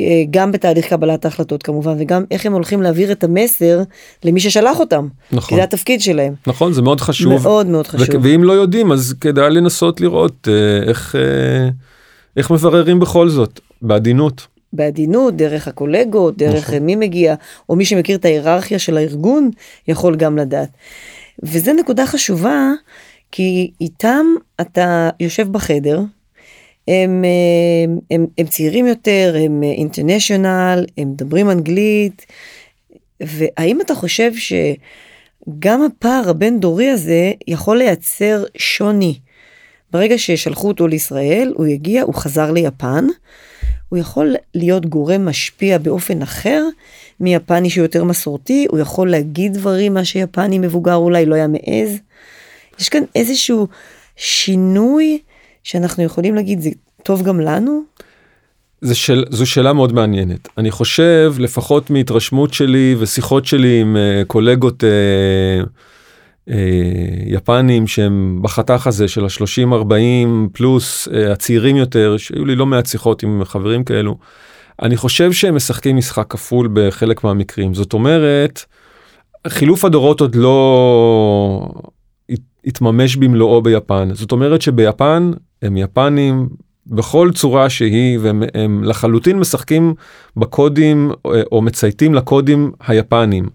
אה, 0.00 0.22
גם 0.30 0.52
בתהליך 0.52 0.88
קבלת 0.88 1.24
ההחלטות 1.24 1.62
כמובן, 1.62 1.94
וגם 1.98 2.24
איך 2.30 2.46
הם 2.46 2.52
הולכים 2.52 2.82
להעביר 2.82 3.12
את 3.12 3.24
המסר 3.24 3.82
למי 4.24 4.40
ששלח 4.40 4.80
אותם. 4.80 5.08
נכון. 5.32 5.58
זה 5.58 5.64
התפקיד 5.64 6.00
שלהם. 6.00 6.34
נכון, 6.46 6.72
זה 6.72 6.82
מאוד 6.82 7.00
חשוב. 7.00 7.32
מאוד 7.32 7.66
מאוד 7.66 7.86
חשוב. 7.86 8.16
ואם 8.22 8.44
לא 8.44 8.52
יודעים, 8.52 8.92
אז 8.92 9.14
כדאי 9.20 9.50
לנסות 9.50 10.00
לראות 10.00 10.48
איך, 10.88 11.14
איך 12.36 12.50
מבררים 12.50 13.00
בכל 13.00 13.28
זאת, 13.28 13.60
בעדינות. 13.82 14.53
בעדינות, 14.74 15.36
דרך 15.36 15.68
הקולגות, 15.68 16.36
דרך 16.36 16.68
נכון. 16.70 16.78
מי 16.78 16.96
מגיע, 16.96 17.34
או 17.68 17.76
מי 17.76 17.84
שמכיר 17.84 18.16
את 18.16 18.24
ההיררכיה 18.24 18.78
של 18.78 18.96
הארגון, 18.96 19.50
יכול 19.88 20.16
גם 20.16 20.38
לדעת. 20.38 20.68
וזה 21.42 21.72
נקודה 21.72 22.06
חשובה, 22.06 22.72
כי 23.32 23.70
איתם 23.80 24.26
אתה 24.60 25.10
יושב 25.20 25.52
בחדר, 25.52 26.00
הם, 26.88 27.24
הם, 27.84 27.98
הם, 28.10 28.26
הם 28.38 28.46
צעירים 28.46 28.86
יותר, 28.86 29.34
הם 29.44 29.62
אינטרנשיונל, 29.62 30.84
הם 30.98 31.10
מדברים 31.10 31.50
אנגלית, 31.50 32.26
והאם 33.20 33.80
אתה 33.80 33.94
חושב 33.94 34.32
שגם 34.34 35.82
הפער 35.82 36.30
הבין 36.30 36.60
דורי 36.60 36.90
הזה 36.90 37.32
יכול 37.48 37.76
לייצר 37.76 38.44
שוני? 38.56 39.18
ברגע 39.90 40.18
ששלחו 40.18 40.68
אותו 40.68 40.86
לישראל, 40.86 41.52
הוא 41.56 41.66
הגיע, 41.66 42.02
הוא 42.02 42.14
חזר 42.14 42.52
ליפן, 42.52 43.06
הוא 43.94 44.00
יכול 44.00 44.34
להיות 44.54 44.86
גורם 44.86 45.24
משפיע 45.24 45.78
באופן 45.78 46.22
אחר 46.22 46.64
מיפני 47.20 47.70
שהוא 47.70 47.82
יותר 47.82 48.04
מסורתי, 48.04 48.66
הוא 48.70 48.78
יכול 48.78 49.10
להגיד 49.10 49.54
דברים 49.54 49.94
מה 49.94 50.04
שיפני 50.04 50.58
מבוגר 50.58 50.94
אולי 50.94 51.26
לא 51.26 51.34
היה 51.34 51.46
מעז. 51.48 51.98
יש 52.80 52.88
כאן 52.88 53.02
איזשהו 53.14 53.68
שינוי 54.16 55.18
שאנחנו 55.62 56.02
יכולים 56.02 56.34
להגיד 56.34 56.60
זה 56.60 56.70
טוב 57.02 57.22
גם 57.22 57.40
לנו? 57.40 57.82
זה 58.80 58.94
של, 58.94 59.24
זו 59.30 59.46
שאלה 59.46 59.72
מאוד 59.72 59.92
מעניינת. 59.92 60.48
אני 60.58 60.70
חושב, 60.70 61.34
לפחות 61.38 61.90
מהתרשמות 61.90 62.54
שלי 62.54 62.96
ושיחות 62.98 63.46
שלי 63.46 63.80
עם 63.80 63.96
uh, 63.96 64.26
קולגות 64.26 64.84
uh, 64.84 65.66
יפנים 67.26 67.86
שהם 67.86 68.38
בחתך 68.42 68.86
הזה 68.86 69.08
של 69.08 69.24
ה-30-40 69.24 69.94
פלוס 70.52 71.08
אה, 71.08 71.32
הצעירים 71.32 71.76
יותר, 71.76 72.16
שהיו 72.16 72.44
לי 72.44 72.56
לא 72.56 72.66
מעט 72.66 72.86
שיחות 72.86 73.22
עם 73.22 73.44
חברים 73.44 73.84
כאלו, 73.84 74.18
אני 74.82 74.96
חושב 74.96 75.32
שהם 75.32 75.56
משחקים 75.56 75.96
משחק 75.96 76.26
כפול 76.28 76.68
בחלק 76.72 77.24
מהמקרים. 77.24 77.74
זאת 77.74 77.92
אומרת, 77.92 78.64
חילוף 79.48 79.84
הדורות 79.84 80.20
עוד 80.20 80.34
לא 80.34 81.68
התממש 82.64 83.16
במלואו 83.16 83.62
ביפן. 83.62 84.08
זאת 84.12 84.32
אומרת 84.32 84.62
שביפן 84.62 85.30
הם 85.62 85.76
יפנים 85.76 86.48
בכל 86.86 87.30
צורה 87.34 87.70
שהיא 87.70 88.18
והם 88.22 88.84
לחלוטין 88.84 89.38
משחקים 89.38 89.94
בקודים 90.36 91.10
אה, 91.26 91.42
או 91.52 91.62
מצייתים 91.62 92.14
לקודים 92.14 92.72
היפנים. 92.86 93.48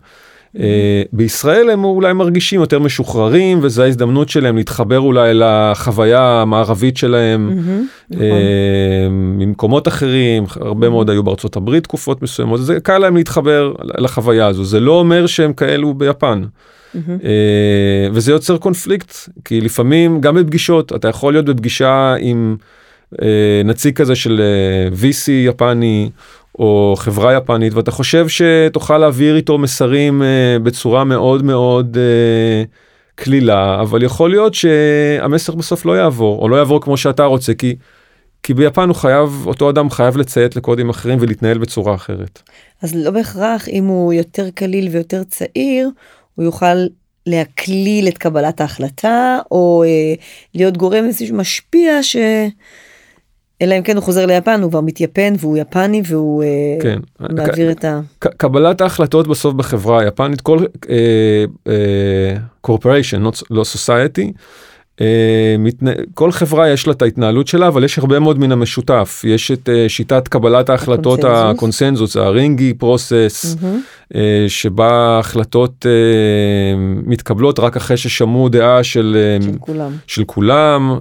Uh, 0.56 0.60
בישראל 1.14 1.70
הם 1.70 1.84
אולי 1.84 2.14
מרגישים 2.14 2.62
יותר 2.62 2.80
משוחררים 2.80 3.60
וזו 3.62 3.84
ההזדמנות 3.84 4.30
שלהם 4.30 4.58
להתחבר 4.58 5.00
אולי 5.00 5.34
לחוויה 5.34 6.22
המערבית 6.22 6.98
שלהם 6.98 7.52
mm-hmm, 7.52 8.14
uh, 8.14 8.18
ממקומות 9.10 9.88
אחרים 9.88 10.46
הרבה 10.56 10.90
מאוד 10.90 11.10
היו 11.10 11.24
בארצות 11.24 11.56
הברית 11.56 11.84
תקופות 11.84 12.22
מסוימות 12.22 12.62
זה 12.62 12.80
קל 12.80 12.98
להם 12.98 13.16
להתחבר 13.16 13.74
לחוויה 13.84 14.48
הזו 14.48 14.64
זה 14.64 14.80
לא 14.80 14.92
אומר 14.92 15.28
שהם 15.28 15.54
כאלו 15.54 15.94
ביפן. 15.94 16.44
Mm-hmm. 16.44 17.00
וזה 18.12 18.32
יוצר 18.32 18.58
קונפליקט 18.58 19.16
כי 19.46 19.62
לפעמים 19.62 20.22
גם 20.22 20.36
בפגישות 20.36 20.94
אתה 20.96 21.08
יכול 21.08 21.34
להיות 21.34 21.46
בפגישה 21.46 22.16
עם 22.20 22.58
נציג 23.66 23.96
כזה 23.96 24.16
של 24.16 24.42
VC 25.02 25.32
יפני 25.32 26.10
או 26.60 26.96
חברה 26.98 27.34
יפנית 27.34 27.74
ואתה 27.74 27.92
חושב 27.92 28.26
שתוכל 28.28 28.98
להעביר 28.98 29.36
איתו 29.36 29.58
מסרים 29.58 30.22
uh, 30.22 30.60
בצורה 30.64 31.04
מאוד 31.04 31.46
מאוד 31.46 31.98
uh, 31.98 32.68
קלילה 33.16 33.82
אבל 33.82 34.04
יכול 34.04 34.30
להיות 34.30 34.54
שהמסר 34.54 35.56
בסוף 35.56 35.86
לא 35.86 35.98
יעבור 35.98 36.42
או 36.42 36.50
לא 36.50 36.56
יעבור 36.56 36.82
כמו 36.82 36.98
שאתה 36.98 37.24
רוצה 37.24 37.54
כי. 37.54 37.76
כי 38.44 38.54
ביפן 38.54 38.88
הוא 38.88 38.96
חייב 38.96 39.30
אותו 39.46 39.70
אדם 39.70 39.90
חייב 39.90 40.18
לציית 40.18 40.56
לקודים 40.56 40.90
אחרים 40.90 41.18
ולהתנהל 41.22 41.58
בצורה 41.58 41.96
אחרת. 41.96 42.42
אז 42.82 42.96
לא 42.96 43.12
בהכרח 43.12 43.70
אם 43.70 43.86
הוא 43.86 44.14
יותר 44.14 44.50
קליל 44.50 44.88
ויותר 44.92 45.24
צעיר 45.24 45.90
הוא 46.36 46.46
יוכל 46.46 46.88
להקליל 47.26 48.08
את 48.08 48.18
קבלת 48.18 48.62
ההחלטה 48.62 49.40
או 49.52 49.84
אה, 49.84 50.14
להיות 50.56 50.78
גורם 50.78 51.06
איזשהו 51.06 51.36
משפיע 51.36 52.04
ש... 52.04 52.16
אלא 53.62 53.78
אם 53.78 53.82
כן 53.82 53.96
הוא 53.96 54.04
חוזר 54.04 54.26
ליפן 54.26 54.62
הוא 54.62 54.72
כבר 54.72 54.82
מתייפן 54.82 55.34
והוא 55.40 55.58
יפני 55.58 56.02
והוא 56.06 56.44
אה, 56.44 56.48
כן. 56.82 57.00
מעביר 57.20 57.72
את 57.72 57.86
ה... 57.86 58.00
קבלת 58.20 58.82
ההחלטות 58.82 59.28
בסוף 59.28 59.54
בחברה 59.54 60.02
היפנית 60.02 60.42
כל 60.42 60.60
corporation 62.62 63.26
uh, 63.26 63.30
uh, 63.30 63.42
לא 63.50 63.64
society. 63.64 64.32
Uh, 64.98 65.02
מתנה... 65.60 65.92
כל 66.14 66.32
חברה 66.32 66.70
יש 66.70 66.88
לה 66.88 66.94
את 66.94 67.02
ההתנהלות 67.02 67.48
שלה 67.48 67.68
אבל 67.68 67.84
יש 67.84 67.98
הרבה 67.98 68.20
מאוד 68.20 68.40
מן 68.40 68.52
המשותף 68.52 69.22
יש 69.28 69.52
את 69.52 69.70
שיטת 69.88 70.28
קבלת 70.28 70.70
ההחלטות 70.70 71.20
הקונסנזוס 71.24 72.18
ה 72.18 72.27
ringi 72.27 72.74
process 72.74 73.56
שבה 74.48 75.20
החלטות 75.20 75.86
מתקבלות 77.06 77.60
רק 77.60 77.78
אחרי 77.78 77.98
ששמעו 77.98 78.50
דעה 78.50 78.84
של, 78.84 79.18
של 79.42 79.52
כולם. 79.60 79.92
של 80.08 80.24
כולם. 80.24 80.98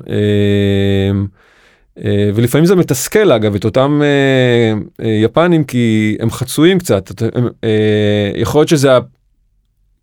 אה, 2.04 2.30
ולפעמים 2.34 2.66
זה 2.66 2.76
מתסכל 2.76 3.32
אגב 3.32 3.54
את 3.54 3.64
אותם 3.64 4.00
אה, 4.02 5.04
אה, 5.06 5.11
יפנים 5.11 5.64
כי 5.64 6.16
הם 6.20 6.30
חצויים 6.30 6.78
קצת 6.78 7.22
יכול 8.37 8.61
להיות 8.61 8.68
שזה 8.68 8.90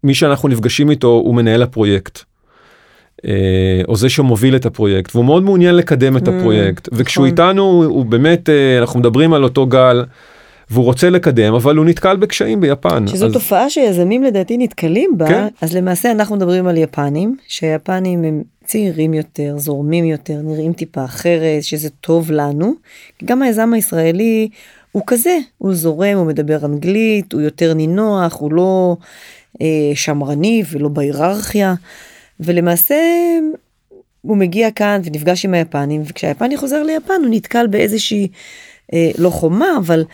מי 0.03 0.13
שאנחנו 0.13 0.49
נפגשים 0.49 0.89
איתו 0.89 1.07
הוא 1.07 1.35
מנהל 1.35 1.61
הפרויקט. 1.61 2.19
או 3.87 3.95
זה 3.95 4.09
שמוביל 4.09 4.55
את 4.55 4.65
הפרויקט 4.65 5.15
והוא 5.15 5.25
מאוד 5.25 5.43
מעוניין 5.43 5.75
לקדם 5.75 6.17
את 6.17 6.27
mm, 6.27 6.31
הפרויקט 6.31 6.89
וכשהוא 6.91 7.27
נכון. 7.27 7.47
איתנו 7.47 7.83
הוא 7.83 8.05
באמת 8.05 8.49
אנחנו 8.79 8.99
מדברים 8.99 9.33
על 9.33 9.43
אותו 9.43 9.65
גל. 9.65 10.03
והוא 10.69 10.85
רוצה 10.85 11.09
לקדם 11.09 11.53
אבל 11.53 11.77
הוא 11.77 11.85
נתקל 11.85 12.15
בקשיים 12.17 12.61
ביפן. 12.61 13.07
שזו 13.07 13.25
אז... 13.25 13.33
תופעה 13.33 13.69
שיזמים 13.69 14.23
לדעתי 14.23 14.57
נתקלים 14.57 15.11
בה 15.17 15.27
כן? 15.27 15.47
אז 15.61 15.75
למעשה 15.75 16.11
אנחנו 16.11 16.35
מדברים 16.35 16.67
על 16.67 16.77
יפנים 16.77 17.35
שיפנים 17.47 18.23
הם 18.23 18.43
צעירים 18.65 19.13
יותר, 19.13 19.57
זורמים 19.57 20.05
יותר, 20.05 20.41
נראים 20.43 20.73
טיפה 20.73 21.05
אחרת, 21.05 21.63
שזה 21.63 21.89
טוב 21.89 22.31
לנו. 22.31 22.73
גם 23.23 23.41
היזם 23.41 23.73
הישראלי 23.73 24.49
הוא 24.91 25.03
כזה, 25.07 25.37
הוא 25.57 25.73
זורם, 25.73 26.17
הוא 26.17 26.25
מדבר 26.25 26.65
אנגלית, 26.65 27.33
הוא 27.33 27.41
יותר 27.41 27.73
נינוח, 27.73 28.39
הוא 28.39 28.51
לא 28.51 28.97
אה, 29.61 29.91
שמרני 29.95 30.63
ולא 30.71 30.89
בהיררכיה, 30.89 31.73
ולמעשה 32.39 32.95
הוא 34.21 34.37
מגיע 34.37 34.71
כאן 34.71 35.01
ונפגש 35.05 35.45
עם 35.45 35.53
היפנים, 35.53 36.01
וכשהיפני 36.05 36.57
חוזר 36.57 36.83
ליפן 36.83 37.13
הוא 37.23 37.29
נתקל 37.29 37.67
באיזושהי, 37.67 38.27
אה, 38.93 39.11
לא 39.17 39.29
חומה, 39.29 39.77
אבל 39.77 40.05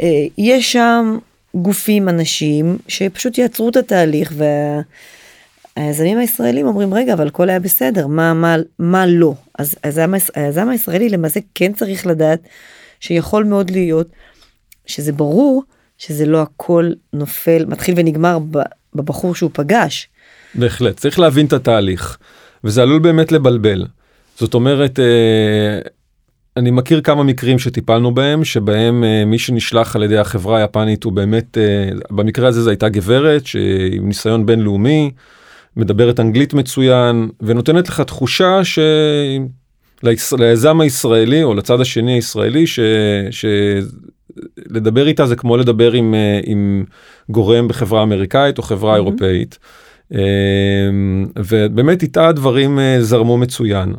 אה, 0.00 0.26
יש 0.38 0.72
שם 0.72 1.18
גופים, 1.54 2.08
אנשים, 2.08 2.78
שפשוט 2.88 3.38
יעצרו 3.38 3.68
את 3.68 3.76
התהליך, 3.76 4.32
וה... 4.36 4.80
היזמים 5.78 6.18
הישראלים 6.18 6.66
אומרים 6.66 6.94
רגע 6.94 7.12
אבל 7.14 7.26
הכל 7.26 7.50
היה 7.50 7.60
בסדר 7.60 8.06
מה 8.06 8.34
מה 8.34 8.56
מה 8.78 9.06
לא 9.06 9.34
אז 9.58 9.74
היזם, 9.82 10.12
היזם 10.34 10.68
הישראלי 10.68 11.08
למעשה 11.08 11.40
כן 11.54 11.72
צריך 11.72 12.06
לדעת 12.06 12.40
שיכול 13.00 13.44
מאוד 13.44 13.70
להיות 13.70 14.08
שזה 14.86 15.12
ברור 15.12 15.62
שזה 15.98 16.26
לא 16.26 16.42
הכל 16.42 16.90
נופל 17.12 17.64
מתחיל 17.68 17.94
ונגמר 17.96 18.38
בבחור 18.94 19.34
שהוא 19.34 19.50
פגש. 19.52 20.08
בהחלט 20.54 20.96
צריך 20.96 21.18
להבין 21.18 21.46
את 21.46 21.52
התהליך 21.52 22.18
וזה 22.64 22.82
עלול 22.82 22.98
באמת 22.98 23.32
לבלבל 23.32 23.86
זאת 24.36 24.54
אומרת 24.54 24.98
אה, 25.00 25.80
אני 26.56 26.70
מכיר 26.70 27.00
כמה 27.00 27.22
מקרים 27.22 27.58
שטיפלנו 27.58 28.14
בהם 28.14 28.44
שבהם 28.44 29.04
uh, 29.04 29.26
מי 29.26 29.38
שנשלח 29.38 29.96
על 29.96 30.02
ידי 30.02 30.18
החברה 30.18 30.58
היפנית 30.58 31.04
הוא 31.04 31.12
באמת 31.12 31.58
uh, 31.58 32.14
במקרה 32.14 32.48
הזה 32.48 32.62
זו 32.62 32.70
הייתה 32.70 32.88
גברת 32.88 33.46
שעם 33.46 34.08
ניסיון 34.08 34.46
בינלאומי 34.46 35.10
מדברת 35.76 36.20
אנגלית 36.20 36.54
מצוין 36.54 37.28
ונותנת 37.40 37.88
לך 37.88 38.00
תחושה 38.00 38.60
שליזם 40.16 40.80
הישראלי 40.80 41.42
או 41.42 41.54
לצד 41.54 41.80
השני 41.80 42.12
הישראלי 42.12 42.66
ש... 42.66 42.80
שלדבר 43.30 45.06
איתה 45.06 45.26
זה 45.26 45.36
כמו 45.36 45.56
לדבר 45.56 45.92
עם, 45.92 46.14
uh, 46.14 46.44
עם 46.46 46.84
גורם 47.28 47.68
בחברה 47.68 48.02
אמריקאית 48.02 48.58
או 48.58 48.62
חברה 48.62 48.92
mm-hmm. 48.92 48.96
אירופאית. 48.96 49.58
Uh, 50.12 50.16
ובאמת 51.36 52.02
איתה 52.02 52.28
הדברים 52.28 52.78
uh, 52.78 53.02
זרמו 53.02 53.38
מצוין. 53.38 53.94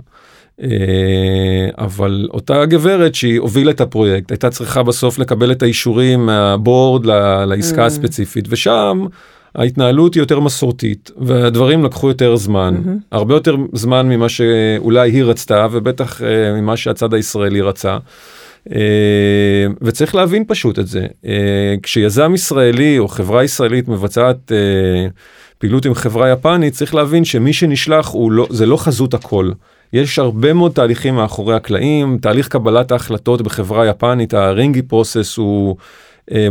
אה, 0.62 1.69
אבל 1.77 2.27
אותה 2.34 2.65
גברת 2.65 3.15
שהיא 3.15 3.39
הובילה 3.39 3.71
את 3.71 3.82
הפרויקט 3.82 4.32
הייתה 4.32 4.49
צריכה 4.49 4.84
בסוף 4.84 5.19
לקבל 5.19 5.51
את 5.51 5.63
האישורים 5.63 6.25
מהבורד 6.25 7.05
לעסקה 7.47 7.84
mm. 7.84 7.86
הספציפית 7.86 8.45
ושם 8.49 9.05
ההתנהלות 9.55 10.13
היא 10.13 10.21
יותר 10.21 10.39
מסורתית 10.39 11.12
והדברים 11.17 11.83
לקחו 11.83 12.07
יותר 12.07 12.35
זמן 12.35 12.75
mm-hmm. 12.75 12.89
הרבה 13.12 13.33
יותר 13.33 13.55
זמן 13.73 14.09
ממה 14.09 14.29
שאולי 14.29 15.12
היא 15.12 15.23
רצתה 15.23 15.67
ובטח 15.71 16.21
אה, 16.21 16.53
ממה 16.62 16.77
שהצד 16.77 17.13
הישראלי 17.13 17.62
רצה. 17.62 17.97
Uh, 18.67 18.71
וצריך 19.81 20.15
להבין 20.15 20.43
פשוט 20.47 20.79
את 20.79 20.88
זה 20.88 21.05
uh, 21.23 21.27
כשיזם 21.83 22.33
ישראלי 22.33 22.99
או 22.99 23.07
חברה 23.07 23.43
ישראלית 23.43 23.88
מבצעת 23.88 24.51
uh, 24.51 25.12
פעילות 25.57 25.85
עם 25.85 25.93
חברה 25.93 26.29
יפנית 26.29 26.73
צריך 26.73 26.95
להבין 26.95 27.25
שמי 27.25 27.53
שנשלח 27.53 28.09
הוא 28.09 28.31
לא 28.31 28.47
זה 28.49 28.65
לא 28.65 28.77
חזות 28.77 29.13
הכל. 29.13 29.51
יש 29.93 30.19
הרבה 30.19 30.53
מאוד 30.53 30.71
תהליכים 30.71 31.15
מאחורי 31.15 31.55
הקלעים, 31.55 32.17
תהליך 32.21 32.47
קבלת 32.47 32.91
ההחלטות 32.91 33.41
בחברה 33.41 33.88
יפנית, 33.88 34.33
הרינגי 34.33 34.81
פרוסס 34.81 35.38
הוא 35.38 35.69
אה, 35.69 35.75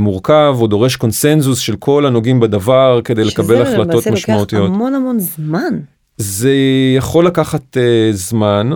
מורכב, 0.00 0.56
הוא 0.58 0.68
דורש 0.68 0.96
קונסנזוס 0.96 1.58
של 1.58 1.76
כל 1.76 2.06
הנוגעים 2.06 2.40
בדבר 2.40 3.00
כדי 3.04 3.24
לקבל 3.24 3.62
החלטות 3.62 4.06
משמעותיות. 4.06 4.48
שזה 4.48 4.58
לוקח 4.58 4.74
המון 4.74 4.94
המון 4.94 5.18
זמן. 5.18 5.78
זה 6.16 6.54
יכול 6.96 7.26
לקחת 7.26 7.76
אה, 7.76 8.08
זמן. 8.12 8.70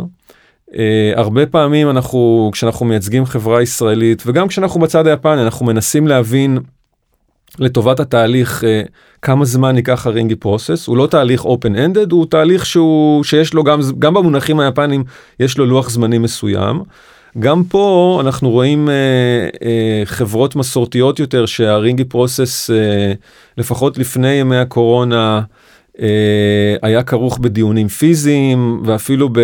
Uh, 0.71 0.75
הרבה 1.17 1.47
פעמים 1.47 1.91
אנחנו 1.91 2.51
כשאנחנו 2.53 2.87
מייצגים 2.87 3.27
חברה 3.27 3.63
ישראלית 3.63 4.23
וגם 4.27 4.49
כשאנחנו 4.49 4.81
בצד 4.81 5.07
היפני 5.07 5.43
אנחנו 5.43 5.67
מנסים 5.67 6.09
להבין 6.09 6.59
לטובת 7.59 8.01
התהליך 8.01 8.63
uh, 8.63 8.89
כמה 9.23 9.45
זמן 9.45 9.77
ייקח 9.77 10.07
הרינגי 10.07 10.37
פרוסס 10.37 10.87
הוא 10.87 10.97
לא 10.97 11.07
תהליך 11.07 11.45
open 11.45 11.77
ended 11.77 12.11
הוא 12.11 12.27
תהליך 12.27 12.67
שהוא 12.67 13.25
שיש 13.25 13.55
לו 13.55 13.65
גם 13.65 13.81
גם 13.99 14.15
במונחים 14.15 14.61
היפנים 14.61 15.05
יש 15.41 15.59
לו 15.59 15.67
לוח 15.67 15.91
זמנים 15.91 16.23
מסוים. 16.23 16.83
גם 17.39 17.65
פה 17.65 18.19
אנחנו 18.25 18.51
רואים 18.51 18.89
uh, 18.89 19.57
uh, 19.57 19.61
חברות 20.05 20.57
מסורתיות 20.57 21.19
יותר 21.19 21.47
שהרינגי 21.47 22.05
פרוסס 22.05 22.71
uh, 22.71 22.75
לפחות 23.59 23.99
לפני 23.99 24.33
ימי 24.33 24.57
הקורונה 24.57 25.41
uh, 25.97 26.01
היה 26.83 27.03
כרוך 27.03 27.39
בדיונים 27.39 27.89
פיזיים 27.89 28.83
ואפילו 28.85 29.29
ב... 29.33 29.41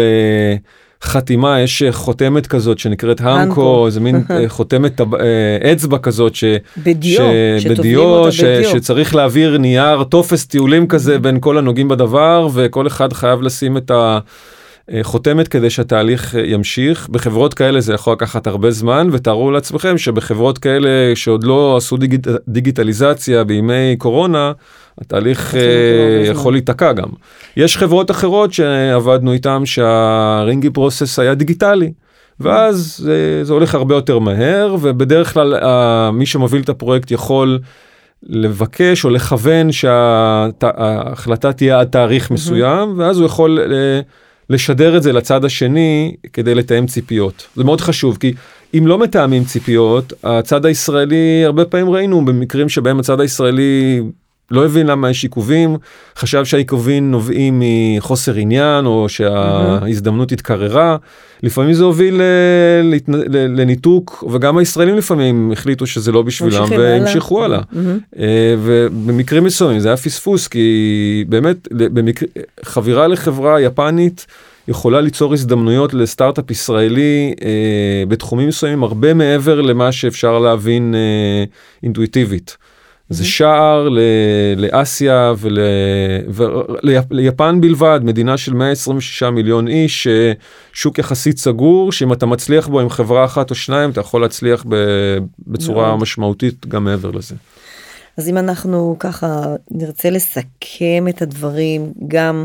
חתימה 1.02 1.60
יש 1.60 1.82
אה, 1.82 1.92
חותמת 1.92 2.46
כזאת 2.46 2.78
שנקראת 2.78 3.20
המקו 3.20 3.86
איזה 3.86 4.00
מין 4.00 4.22
אה, 4.30 4.44
חותמת 4.58 5.00
אה, 5.00 5.72
אצבע 5.72 5.98
כזאת 5.98 6.34
ש... 6.34 6.44
בדיו, 6.76 7.24
בדיו 7.70 8.32
ש... 8.32 8.40
שצריך 8.44 9.14
להעביר 9.14 9.58
נייר 9.58 10.04
טופס 10.04 10.46
טיולים 10.46 10.86
כזה 10.86 11.18
בין 11.18 11.36
כל 11.40 11.58
הנוגעים 11.58 11.88
בדבר 11.88 12.48
וכל 12.54 12.86
אחד 12.86 13.12
חייב 13.12 13.42
לשים 13.42 13.76
את 13.76 13.90
ה... 13.90 14.18
חותמת 15.02 15.48
כדי 15.48 15.70
שהתהליך 15.70 16.34
ימשיך 16.44 17.08
בחברות 17.08 17.54
כאלה 17.54 17.80
זה 17.80 17.94
יכול 17.94 18.12
לקחת 18.12 18.46
הרבה 18.46 18.70
זמן 18.70 19.08
ותארו 19.12 19.50
לעצמכם 19.50 19.98
שבחברות 19.98 20.58
כאלה 20.58 21.16
שעוד 21.16 21.44
לא 21.44 21.76
עשו 21.76 21.96
דיגיט, 21.96 22.26
דיגיטליזציה 22.48 23.44
בימי 23.44 23.96
קורונה 23.98 24.52
התהליך 25.00 25.54
uh, 25.54 26.30
יכול 26.30 26.52
להיתקע 26.52 26.92
גם. 26.92 27.08
יש 27.56 27.76
חברות 27.76 28.10
אחרות 28.10 28.52
שעבדנו 28.52 29.32
איתם 29.32 29.62
שהרינגי 29.66 30.70
פרוסס 30.70 31.18
היה 31.18 31.34
דיגיטלי. 31.34 31.92
ואז 32.40 32.96
זה, 32.98 33.40
זה 33.44 33.52
הולך 33.52 33.74
הרבה 33.74 33.94
יותר 33.94 34.18
מהר 34.18 34.76
ובדרך 34.80 35.34
כלל 35.34 35.54
מי 36.12 36.26
שמוביל 36.26 36.62
את 36.62 36.68
הפרויקט 36.68 37.10
יכול 37.10 37.58
לבקש 38.22 39.04
או 39.04 39.10
לכוון 39.10 39.72
שההחלטה 39.72 41.52
תהיה 41.52 41.80
עד 41.80 41.88
תאריך 41.88 42.30
מסוים 42.30 42.94
ואז 42.98 43.18
הוא 43.18 43.26
יכול 43.26 43.58
לשדר 44.50 44.96
את 44.96 45.02
זה 45.02 45.12
לצד 45.12 45.44
השני 45.44 46.14
כדי 46.32 46.54
לתאם 46.54 46.86
ציפיות. 46.86 47.46
זה 47.56 47.64
מאוד 47.64 47.80
חשוב 47.80 48.16
כי 48.20 48.32
אם 48.74 48.86
לא 48.86 48.98
מתאמים 48.98 49.44
ציפיות 49.44 50.12
הצד 50.24 50.66
הישראלי 50.66 51.42
הרבה 51.44 51.64
פעמים 51.64 51.90
ראינו 51.90 52.24
במקרים 52.24 52.68
שבהם 52.68 52.98
הצד 52.98 53.20
הישראלי 53.20 54.02
לא 54.50 54.64
הבין 54.64 54.86
למה 54.86 55.10
יש 55.10 55.22
עיכובים, 55.22 55.76
חשב 56.16 56.44
שהעיכובים 56.44 57.10
נובעים 57.10 57.62
מחוסר 57.62 58.34
עניין 58.34 58.86
או 58.86 59.08
שההזדמנות 59.08 60.32
התקררה. 60.32 60.96
לפעמים 61.42 61.72
זה 61.72 61.84
הוביל 61.84 62.20
לניתוק 63.28 64.24
וגם 64.32 64.58
הישראלים 64.58 64.96
לפעמים 64.96 65.52
החליטו 65.52 65.86
שזה 65.86 66.12
לא 66.12 66.22
בשבילם 66.22 66.64
והמשיכו 66.70 67.44
הלאה. 67.44 67.60
אה, 68.18 68.54
ובמקרים 68.62 69.44
מסוימים 69.44 69.80
זה 69.80 69.88
היה 69.88 69.96
פספוס 69.96 70.48
כי 70.48 71.24
באמת. 71.28 71.68
חבירה 72.64 73.06
לחברה 73.06 73.60
יפנית 73.60 74.26
יכולה 74.68 75.00
ליצור 75.00 75.32
הזדמנויות 75.32 75.94
לסטארט-אפ 75.94 76.50
ישראלי 76.50 77.34
אה, 77.42 78.02
בתחומים 78.08 78.48
מסוימים 78.48 78.82
הרבה 78.82 79.14
מעבר 79.14 79.60
למה 79.60 79.92
שאפשר 79.92 80.38
להבין 80.38 80.94
אה, 80.94 81.44
אינטואיטיבית. 81.82 82.56
זה 83.10 83.24
שער 83.24 83.88
לאסיה 84.56 85.32
וליפן 87.10 87.60
בלבד, 87.60 88.00
מדינה 88.02 88.36
של 88.36 88.54
126 88.54 89.22
מיליון 89.22 89.68
איש, 89.68 90.06
שוק 90.72 90.98
יחסית 90.98 91.38
סגור, 91.38 91.92
שאם 91.92 92.12
אתה 92.12 92.26
מצליח 92.26 92.68
בו 92.68 92.80
עם 92.80 92.90
חברה 92.90 93.24
אחת 93.24 93.50
או 93.50 93.54
שניים, 93.54 93.90
אתה 93.90 94.00
יכול 94.00 94.20
להצליח 94.20 94.64
בצורה 95.46 95.96
משמעותית 95.96 96.66
גם 96.66 96.84
מעבר 96.84 97.10
לזה. 97.10 97.34
אז 98.16 98.28
אם 98.28 98.38
אנחנו 98.38 98.96
ככה 98.98 99.54
נרצה 99.70 100.10
לסכם 100.10 101.06
את 101.08 101.22
הדברים, 101.22 101.92
גם 102.08 102.44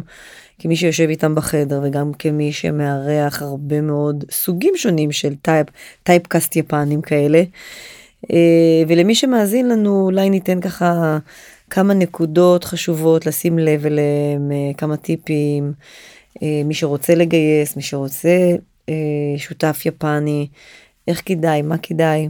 כמי 0.60 0.76
שיושב 0.76 1.08
איתם 1.10 1.36
בחדר 1.36 1.82
וגם 1.84 2.12
כמי 2.20 2.52
שמארח 2.52 3.42
הרבה 3.42 3.82
מאוד 3.82 4.24
סוגים 4.32 4.74
שונים 4.78 5.12
של 5.12 5.36
טייפ, 5.36 5.68
טייפקאסט 6.04 6.56
יפנים 6.56 7.02
כאלה, 7.02 7.38
אה, 7.38 7.44
ולמי 8.88 9.16
שמאזין 9.16 9.70
לנו 9.70 10.02
אולי 10.06 10.30
ניתן 10.30 10.62
ככה 10.62 11.18
כמה 11.70 11.94
נקודות 11.94 12.64
חשובות 12.64 13.26
לשים 13.26 13.60
לב 13.60 13.86
אליהם, 13.86 14.52
אה, 14.52 14.74
כמה 14.78 14.98
טיפים, 14.98 15.74
אה, 16.44 16.62
מי 16.66 16.74
שרוצה 16.74 17.16
לגייס, 17.16 17.76
מי 17.76 17.82
שרוצה 17.82 18.38
שותף 19.38 19.82
יפני, 19.86 20.48
איך 21.08 21.22
כדאי, 21.26 21.62
מה 21.62 21.78
כדאי. 21.78 22.30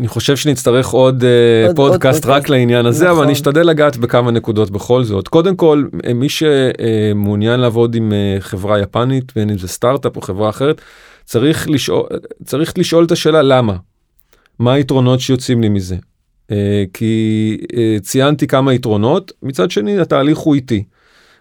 אני 0.00 0.08
חושב 0.08 0.36
שנצטרך 0.36 0.88
עוד, 0.88 1.24
עוד 1.66 1.76
פודקאסט 1.76 2.24
עוד 2.24 2.32
רק 2.32 2.36
פודקאסט. 2.36 2.50
לעניין 2.50 2.86
הזה 2.86 3.04
נכון. 3.04 3.16
אבל 3.16 3.24
אני 3.24 3.32
אשתדל 3.32 3.66
לגעת 3.66 3.96
בכמה 3.96 4.30
נקודות 4.30 4.70
בכל 4.70 5.04
זאת 5.04 5.28
קודם 5.28 5.56
כל 5.56 5.84
מי 6.14 6.26
שמעוניין 6.28 7.60
לעבוד 7.60 7.94
עם 7.94 8.12
חברה 8.40 8.80
יפנית 8.80 9.32
בין 9.36 9.50
אם 9.50 9.58
זה 9.58 9.68
סטארט-אפ 9.68 10.16
או 10.16 10.20
חברה 10.20 10.48
אחרת 10.48 10.80
צריך 11.24 11.70
לשאול, 11.70 12.06
צריך 12.44 12.78
לשאול 12.78 13.04
את 13.04 13.12
השאלה 13.12 13.42
למה. 13.42 13.76
מה 14.58 14.72
היתרונות 14.72 15.20
שיוצאים 15.20 15.60
לי 15.60 15.68
מזה? 15.68 15.96
כי 16.92 17.56
ציינתי 18.02 18.46
כמה 18.46 18.74
יתרונות, 18.74 19.32
מצד 19.42 19.70
שני 19.70 20.00
התהליך 20.00 20.38
הוא 20.38 20.54
איטי. 20.54 20.84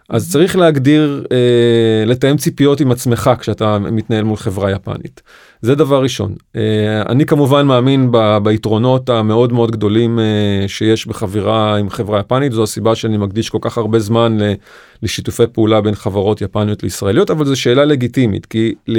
אז 0.10 0.32
צריך 0.32 0.56
להגדיר, 0.56 1.24
אה, 1.32 2.06
לתאם 2.06 2.38
ציפיות 2.38 2.82
עם 2.82 2.92
עצמך 2.92 3.32
כשאתה 3.40 3.80
מתנהל 3.80 4.24
מול 4.24 4.38
חברה 4.38 4.72
יפנית. 4.72 5.22
זה 5.62 5.76
דבר 5.76 6.04
ראשון. 6.04 6.36
אה, 6.56 7.02
אני 7.10 7.26
כמובן 7.26 7.66
מאמין 7.66 8.12
ב, 8.12 8.38
ביתרונות 8.44 9.10
המאוד 9.10 9.54
מאוד 9.54 9.72
גדולים 9.72 10.20
אה, 10.20 10.68
שיש 10.68 11.08
בחבירה 11.08 11.78
עם 11.78 11.90
חברה 11.90 12.20
יפנית, 12.20 12.52
זו 12.52 12.64
הסיבה 12.64 12.96
שאני 12.96 13.18
מקדיש 13.18 13.50
כל 13.50 13.58
כך 13.62 13.78
הרבה 13.78 14.00
זמן 14.00 14.38
ל, 14.42 14.54
לשיתופי 15.04 15.44
פעולה 15.54 15.82
בין 15.82 15.96
חברות 15.96 16.42
יפניות 16.42 16.84
לישראליות, 16.84 17.32
אבל 17.32 17.46
זו 17.46 17.56
שאלה 17.56 17.86
לגיטימית, 17.86 18.46
כי 18.46 18.74
ל... 18.88 18.98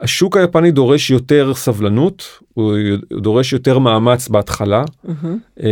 השוק 0.00 0.36
היפני 0.36 0.70
דורש 0.70 1.10
יותר 1.10 1.54
סבלנות, 1.54 2.28
הוא 2.54 2.74
דורש 3.12 3.52
יותר 3.52 3.78
מאמץ 3.78 4.28
בהתחלה, 4.28 4.84
mm-hmm. 5.06 5.62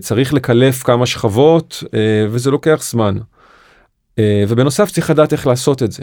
צריך 0.00 0.34
לקלף 0.34 0.82
כמה 0.82 1.06
שכבות 1.06 1.84
וזה 2.30 2.50
לוקח 2.50 2.82
זמן. 2.82 3.16
ובנוסף 4.20 4.90
צריך 4.90 5.10
לדעת 5.10 5.32
איך 5.32 5.46
לעשות 5.46 5.82
את 5.82 5.92
זה. 5.92 6.02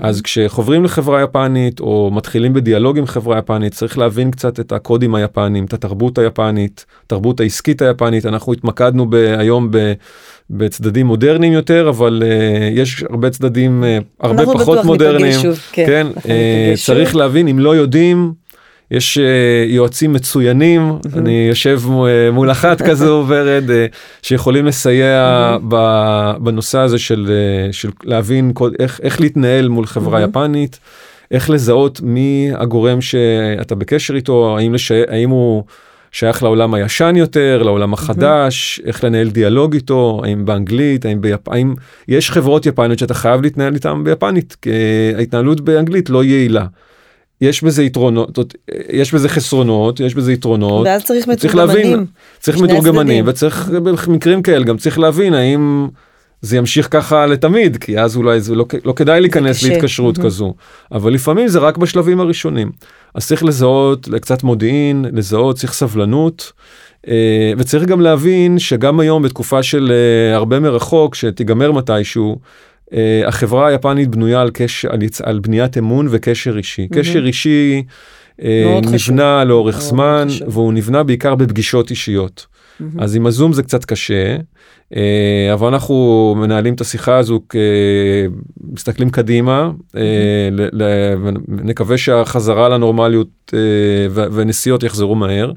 אז 0.00 0.22
כשחוברים 0.22 0.84
לחברה 0.84 1.22
יפנית 1.22 1.80
או 1.80 2.10
מתחילים 2.12 2.52
בדיאלוג 2.52 2.98
עם 2.98 3.06
חברה 3.06 3.38
יפנית 3.38 3.74
צריך 3.74 3.98
להבין 3.98 4.30
קצת 4.30 4.60
את 4.60 4.72
הקודים 4.72 5.14
היפניים, 5.14 5.64
את 5.64 5.72
התרבות 5.72 6.18
היפנית, 6.18 6.86
תרבות 7.06 7.40
העסקית 7.40 7.82
היפנית, 7.82 8.26
אנחנו 8.26 8.52
התמקדנו 8.52 9.06
ב- 9.10 9.14
היום 9.14 9.70
ב... 9.70 9.92
בצדדים 10.50 11.06
מודרניים 11.06 11.52
יותר 11.52 11.88
אבל 11.88 12.22
uh, 12.22 12.78
יש 12.80 13.04
הרבה 13.10 13.30
צדדים 13.30 13.84
uh, 13.84 14.04
הרבה 14.26 14.42
אנחנו 14.42 14.58
פחות 14.58 14.74
בטוח 14.74 14.86
מודרניים, 14.86 15.26
ניפגש 15.26 15.42
שוב, 15.42 15.58
כן, 15.72 15.86
כן, 15.86 16.06
uh, 16.16 16.86
צריך 16.86 17.08
שוב. 17.08 17.18
להבין 17.18 17.48
אם 17.48 17.58
לא 17.58 17.76
יודעים 17.76 18.32
יש 18.90 19.18
uh, 19.18 19.72
יועצים 19.72 20.12
מצוינים 20.12 20.98
אני 21.16 21.46
יושב 21.48 21.80
מ- 21.88 22.34
מול 22.34 22.50
אחת 22.50 22.82
כזו 22.88 23.24
ורד 23.28 23.64
uh, 23.68 23.96
שיכולים 24.22 24.66
לסייע 24.66 25.56
בנושא 26.38 26.78
הזה 26.78 26.98
של, 26.98 27.30
של 27.72 27.90
להבין 28.04 28.50
כל, 28.54 28.70
איך, 28.78 29.00
איך 29.02 29.20
להתנהל 29.20 29.68
מול 29.68 29.86
חברה 29.86 30.22
יפנית 30.22 30.78
איך 31.30 31.50
לזהות 31.50 32.00
מי 32.00 32.50
הגורם 32.54 33.00
שאתה 33.00 33.74
בקשר 33.74 34.14
איתו 34.14 34.56
האם, 34.58 34.74
לש... 34.74 34.92
האם 34.92 35.30
הוא 35.30 35.64
שייך 36.12 36.42
לעולם 36.42 36.74
הישן 36.74 37.16
יותר 37.16 37.62
לעולם 37.62 37.92
החדש 37.92 38.80
איך 38.84 39.04
לנהל 39.04 39.30
דיאלוג 39.30 39.74
איתו 39.74 40.20
האם 40.24 40.44
באנגלית 40.44 41.04
האם, 41.04 41.20
ביפ... 41.20 41.48
האם 41.48 41.74
יש 42.08 42.30
חברות 42.30 42.66
יפניות 42.66 42.98
שאתה 42.98 43.14
חייב 43.14 43.42
להתנהל 43.42 43.74
איתן 43.74 44.04
ביפנית 44.04 44.56
כי 44.62 44.70
ההתנהלות 45.16 45.60
באנגלית 45.60 46.10
לא 46.10 46.24
יעילה. 46.24 46.66
יש 47.44 47.64
בזה 47.64 47.82
יתרונות 47.82 48.38
יש 48.92 49.14
בזה 49.14 49.28
חסרונות 49.28 50.00
יש 50.00 50.14
בזה 50.14 50.32
יתרונות 50.32 50.86
ואז 50.86 51.04
צריך 51.04 51.28
צריך 51.38 51.54
להבין 51.54 51.76
מתורגמנים. 51.80 52.06
צריך 52.40 52.58
מתורגמנים. 52.58 53.24
וצריך 53.28 53.68
במקרים 53.68 54.42
כאלה 54.42 54.64
גם 54.64 54.76
צריך 54.76 54.98
להבין 54.98 55.34
האם 55.34 55.88
זה 56.40 56.56
ימשיך 56.56 56.88
ככה 56.90 57.26
לתמיד 57.26 57.76
כי 57.76 57.98
אז 57.98 58.16
אולי 58.16 58.40
זה 58.40 58.54
לא, 58.54 58.66
לא 58.84 58.92
כדאי 58.92 59.20
להיכנס. 59.20 59.62
להתקשרות 59.62 60.18
מהמם. 60.18 60.30
כזו 60.30 60.54
אבל 60.92 61.12
לפעמים 61.12 61.48
זה 61.48 61.58
רק 61.58 61.78
בשלבים 61.78 62.20
הראשונים 62.20 62.70
אז 63.14 63.26
צריך 63.26 63.44
לזהות 63.44 64.08
קצת 64.20 64.42
מודיעין 64.42 65.04
לזהות 65.12 65.56
צריך 65.56 65.72
סבלנות. 65.72 66.52
אה, 67.08 67.52
וצריך 67.58 67.84
גם 67.84 68.00
להבין 68.00 68.58
שגם 68.58 69.00
היום 69.00 69.22
בתקופה 69.22 69.62
של 69.62 69.92
אה, 69.92 70.34
הרבה 70.34 70.60
מרחוק 70.60 71.14
שתיגמר 71.14 71.72
מתישהו 71.72 72.38
אה, 72.94 73.22
החברה 73.28 73.66
היפנית 73.68 74.08
בנויה 74.08 74.40
על, 74.40 74.50
קשר, 74.52 74.92
על, 74.92 75.02
יצ... 75.02 75.20
על 75.20 75.38
בניית 75.38 75.78
אמון 75.78 76.06
וקשר 76.10 76.56
אישי. 76.58 76.88
קשר 76.92 77.26
אישי 77.26 77.82
אה, 78.42 78.62
מאוד 78.66 78.86
חשוב. 78.86 79.14
נבנה 79.14 79.44
לאורך 79.44 79.80
זמן 79.80 80.26
חשוב. 80.30 80.48
והוא 80.58 80.72
נבנה 80.72 81.02
בעיקר 81.02 81.34
בפגישות 81.34 81.90
אישיות. 81.90 82.46
אז 82.98 83.16
עם 83.16 83.26
הזום 83.26 83.52
זה 83.52 83.62
קצת 83.62 83.84
קשה, 83.84 84.36
אה, 84.96 85.50
אבל 85.52 85.68
אנחנו 85.68 86.34
מנהלים 86.38 86.74
את 86.74 86.80
השיחה 86.80 87.16
הזו, 87.18 87.40
כ- 87.48 87.56
מסתכלים 88.72 89.10
קדימה, 89.10 89.70
אה, 89.96 90.02
ל- 90.52 90.82
ל- 90.82 91.14
ונקווה 91.48 91.98
שהחזרה 91.98 92.68
לנורמליות 92.68 93.52
ו- 94.10 94.26
ונסיעות 94.32 94.82
יחזרו 94.82 95.14
מהר. 95.14 95.52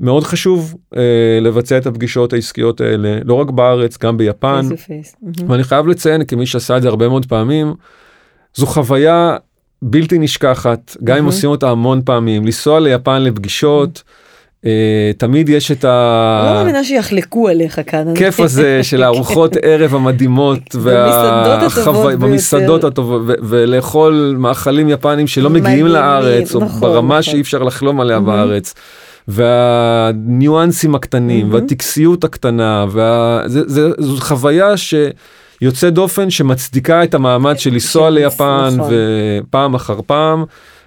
מאוד 0.00 0.24
חשוב 0.24 0.74
אה, 0.96 1.02
לבצע 1.40 1.78
את 1.78 1.86
הפגישות 1.86 2.32
העסקיות 2.32 2.80
האלה, 2.80 3.18
לא 3.24 3.34
רק 3.34 3.50
בארץ, 3.50 3.98
גם 3.98 4.16
ביפן. 4.16 4.68
Face 4.68 4.74
face. 4.74 5.42
ואני 5.48 5.64
חייב 5.64 5.86
לציין 5.86 6.24
כמי 6.24 6.46
שעשה 6.46 6.76
את 6.76 6.82
זה 6.82 6.88
הרבה 6.88 7.08
מאוד 7.08 7.26
פעמים, 7.26 7.74
זו 8.54 8.66
חוויה 8.66 9.36
בלתי 9.82 10.18
נשכחת, 10.18 10.96
גם 11.04 11.16
אם. 11.16 11.24
עושים 11.24 11.50
אותה 11.50 11.70
המון 11.70 12.00
פעמים, 12.04 12.44
לנסוע 12.44 12.80
ליפן 12.80 13.22
לפגישות, 13.22 14.02
אה, 14.66 15.10
תמיד 15.18 15.48
יש 15.48 15.70
את 15.70 15.84
לא 15.84 15.90
ה... 15.90 16.54
מאמינה 16.54 16.84
שיחלקו 16.84 17.48
עליך 17.48 17.80
כאן. 17.86 18.08
הכיף 18.08 18.40
הזה 18.40 18.80
של 18.90 19.02
הארוחות 19.02 19.56
ערב 19.62 19.94
המדהימות 19.94 20.74
במסעדות 22.18 22.84
הטובות 22.84 23.26
ביותר. 23.26 23.42
ולאכול 23.48 24.36
מאכלים 24.38 24.88
יפנים 24.88 25.26
שלא 25.26 25.50
מגיעים 25.50 25.86
לארץ 25.86 26.54
או 26.54 26.60
נכון, 26.60 26.80
ברמה 26.80 27.18
נכון. 27.18 27.22
שאי 27.22 27.40
אפשר 27.40 27.62
לחלום 27.62 28.00
עליה 28.00 28.20
בארץ. 28.20 28.74
והניואנסים 29.30 30.94
הקטנים 30.94 31.52
והטקסיות 31.52 32.24
הקטנה 32.24 32.86
וה... 32.90 33.42
זה, 33.46 33.60
זה, 33.66 33.90
זו 33.98 34.16
חוויה 34.20 34.74
שיוצא 34.76 35.90
דופן 35.90 36.30
שמצדיקה 36.30 37.04
את 37.04 37.14
המאמץ 37.14 37.58
של 37.58 37.70
לנסוע 37.70 38.10
ליפן 38.10 38.70
נכון. 38.76 38.92
ופעם 39.42 39.74
אחר 39.74 40.00
פעם. 40.06 40.44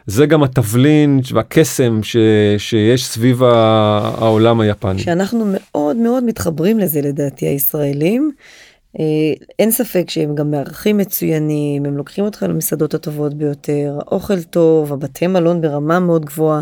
זה 0.07 0.25
גם 0.25 0.43
התבלין 0.43 1.19
והקסם 1.33 2.03
ש, 2.03 2.17
שיש 2.57 3.05
סביב 3.05 3.43
העולם 3.43 4.59
היפני. 4.59 4.99
שאנחנו 4.99 5.45
מאוד 5.53 5.95
מאוד 5.95 6.23
מתחברים 6.23 6.79
לזה 6.79 7.01
לדעתי 7.01 7.45
הישראלים. 7.45 8.31
אה, 8.99 9.05
אין 9.59 9.71
ספק 9.71 10.09
שהם 10.09 10.35
גם 10.35 10.51
מארחים 10.51 10.97
מצוינים, 10.97 11.85
הם 11.85 11.97
לוקחים 11.97 12.25
אותך 12.25 12.45
למסעדות 12.49 12.93
הטובות 12.93 13.33
ביותר, 13.33 13.97
האוכל 13.99 14.43
טוב, 14.43 14.93
הבתי 14.93 15.27
מלון 15.27 15.61
ברמה 15.61 15.99
מאוד 15.99 16.25
גבוהה. 16.25 16.61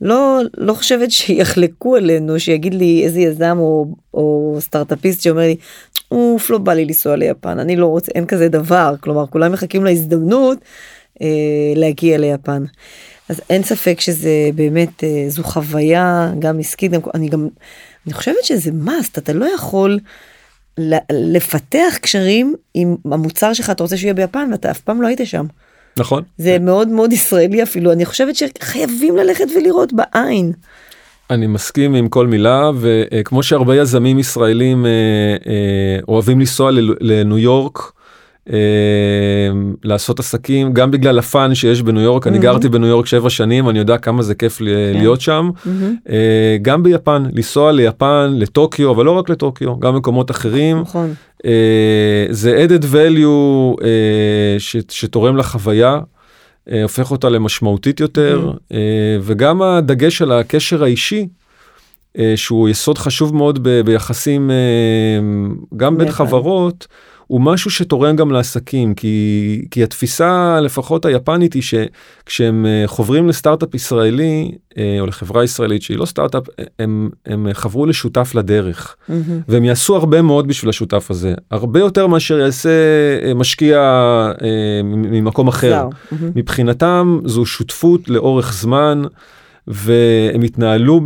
לא, 0.00 0.40
לא 0.56 0.74
חושבת 0.74 1.10
שיחלקו 1.10 1.96
עלינו, 1.96 2.40
שיגיד 2.40 2.74
לי 2.74 3.04
איזה 3.04 3.20
יזם 3.20 3.56
או, 3.58 3.86
או 4.14 4.56
סטארטאפיסט 4.60 5.22
שאומר 5.22 5.42
לי, 5.42 5.56
אוף, 6.10 6.50
לא 6.50 6.58
בא 6.58 6.72
לי 6.72 6.84
לנסוע 6.84 7.16
ליפן, 7.16 7.58
אני 7.58 7.76
לא 7.76 7.86
רוצה, 7.86 8.12
אין 8.14 8.26
כזה 8.26 8.48
דבר. 8.48 8.94
כלומר, 9.00 9.26
כולם 9.26 9.52
מחכים 9.52 9.84
להזדמנות 9.84 10.58
אה, 11.22 11.72
להגיע 11.76 12.18
ליפן. 12.18 12.64
אז 13.28 13.40
אין 13.50 13.62
ספק 13.62 14.00
שזה 14.00 14.50
באמת, 14.54 15.04
אה, 15.04 15.24
זו 15.28 15.42
חוויה 15.42 16.32
גם 16.38 16.58
עסקית, 16.58 16.92
גם, 16.92 17.00
אני 17.14 17.28
גם, 17.28 17.48
אני 18.06 18.14
חושבת 18.14 18.44
שזה 18.44 18.70
must, 18.86 19.18
אתה 19.18 19.32
לא 19.32 19.46
יכול 19.54 19.98
לפתח 21.12 21.98
קשרים 22.00 22.54
עם 22.74 22.96
המוצר 23.04 23.52
שלך, 23.52 23.70
אתה 23.70 23.82
רוצה 23.82 23.96
שהוא 23.96 24.06
יהיה 24.06 24.14
ביפן 24.14 24.48
ואתה 24.52 24.70
אף 24.70 24.80
פעם 24.80 25.02
לא 25.02 25.06
היית 25.06 25.20
שם. 25.24 25.46
נכון? 25.98 26.22
זה 26.38 26.58
מאוד 26.58 26.88
מאוד 26.88 27.12
ישראלי 27.12 27.62
אפילו, 27.62 27.92
אני 27.92 28.04
חושבת 28.04 28.36
שחייבים 28.36 29.16
ללכת 29.16 29.44
ולראות 29.56 29.92
בעין. 29.92 30.52
אני 31.30 31.46
מסכים 31.46 31.94
עם 31.94 32.08
כל 32.08 32.26
מילה 32.26 32.70
וכמו 32.80 33.42
שהרבה 33.42 33.76
יזמים 33.76 34.18
ישראלים 34.18 34.86
אה, 34.86 34.90
אה, 35.46 35.98
אוהבים 36.08 36.40
לנסוע 36.40 36.70
לניו 37.00 37.38
יורק. 37.38 37.92
אה, 38.52 38.56
לעשות 39.84 40.18
עסקים 40.20 40.72
גם 40.72 40.90
בגלל 40.90 41.18
הפאן 41.18 41.54
שיש 41.54 41.82
בניו 41.82 42.02
יורק 42.02 42.26
אני 42.26 42.38
גרתי 42.38 42.68
בניו 42.68 42.88
יורק 42.88 43.06
שבע 43.06 43.30
שנים 43.30 43.68
אני 43.68 43.78
יודע 43.78 43.98
כמה 43.98 44.22
זה 44.22 44.34
כיף 44.34 44.60
ל- 44.60 44.64
להיות 44.92 45.20
שם. 45.20 45.50
אה, 46.08 46.56
גם 46.62 46.82
ביפן 46.82 47.22
לנסוע 47.32 47.72
ליפן 47.72 48.30
לטוקיו 48.36 48.90
אבל 48.90 49.04
לא 49.04 49.10
רק 49.10 49.28
לטוקיו 49.30 49.78
גם 49.80 49.96
מקומות 49.96 50.30
אחרים. 50.30 50.80
נכון. 50.80 51.14
אה, 51.44 51.50
זה 52.30 52.66
added 52.66 52.82
value 52.82 53.26
אה, 53.84 53.88
ש- 54.58 54.76
שתורם 54.90 55.36
לחוויה, 55.36 56.00
הופך 56.82 57.10
אותה 57.10 57.28
למשמעותית 57.28 58.00
יותר, 58.00 58.52
אה, 58.72 58.78
וגם 59.22 59.62
הדגש 59.62 60.22
על 60.22 60.32
הקשר 60.32 60.82
האישי, 60.84 61.28
שהוא 62.36 62.68
יסוד 62.68 62.98
חשוב 62.98 63.36
מאוד 63.36 63.58
ביחסים 63.84 64.50
גם 65.76 65.98
בין. 65.98 66.10
חברות, 66.10 66.86
הוא 67.28 67.40
משהו 67.40 67.70
שתורם 67.70 68.16
גם 68.16 68.30
לעסקים, 68.30 68.94
כי, 68.94 69.64
כי 69.70 69.82
התפיסה 69.82 70.60
לפחות 70.60 71.04
היפנית 71.04 71.54
היא 71.54 71.62
שכשהם 71.62 72.66
אה, 72.66 72.82
חוברים 72.86 73.28
לסטארט-אפ 73.28 73.74
ישראלי, 73.74 74.50
אה, 74.78 74.96
או 75.00 75.06
לחברה 75.06 75.44
ישראלית 75.44 75.82
שהיא 75.82 75.98
לא 75.98 76.06
סטארט-אפ, 76.06 76.42
הם, 76.78 77.10
הם 77.26 77.46
חברו 77.52 77.86
לשותף 77.86 78.34
לדרך. 78.34 78.96
מהמם. 79.08 79.40
והם 79.48 79.64
יעשו 79.64 79.96
הרבה 79.96 80.22
מאוד 80.22 80.48
בשביל 80.48 80.68
השותף 80.68 81.06
הזה 81.10 81.34
הרבה 81.50 81.80
יותר 81.80 82.06
מאשר 82.06 82.38
יעשה 82.38 82.70
אה, 83.24 83.34
משקיע 83.34 83.78
אה, 84.42 84.80
ממקום 84.84 85.48
אחר. 85.48 85.88
מהמם. 86.12 86.30
מבחינתם 86.34 87.20
זו 87.24 87.46
שותפות 87.46 88.08
לאורך 88.08 88.52
זמן 88.52 89.02
והם 89.70 90.42
יתנהלו 90.42 91.00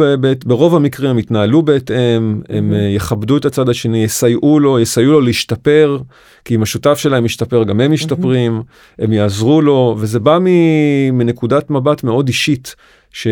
ברוב 0.44 0.76
המקרים 0.76 1.10
הם 1.10 1.18
יתנהלו 1.18 1.62
בהתאם 1.62 2.40
הם 2.48 2.72
אה, 2.72 2.78
יכבדו 2.78 3.36
את 3.36 3.44
הצד 3.44 3.68
השני 3.68 4.04
יסייעו 4.04 4.60
לו 4.60 4.80
יסייעו 4.80 5.12
לו 5.12 5.20
להשתפר 5.20 5.98
כי 6.44 6.54
אם 6.54 6.62
השותף 6.62 6.98
שלהם 6.98 7.24
משתפר 7.24 7.64
גם 7.64 7.80
הם 7.80 7.92
משתפרים 7.92 8.62
הם 8.98 9.12
יעזרו 9.12 9.62
לו 9.62 9.96
וזה 9.98 10.20
בא 10.20 10.38
מנקודת 11.12 11.70
מבט 11.70 12.04
מאוד 12.04 12.28
אישית. 12.28 12.74
ש... 13.12 13.26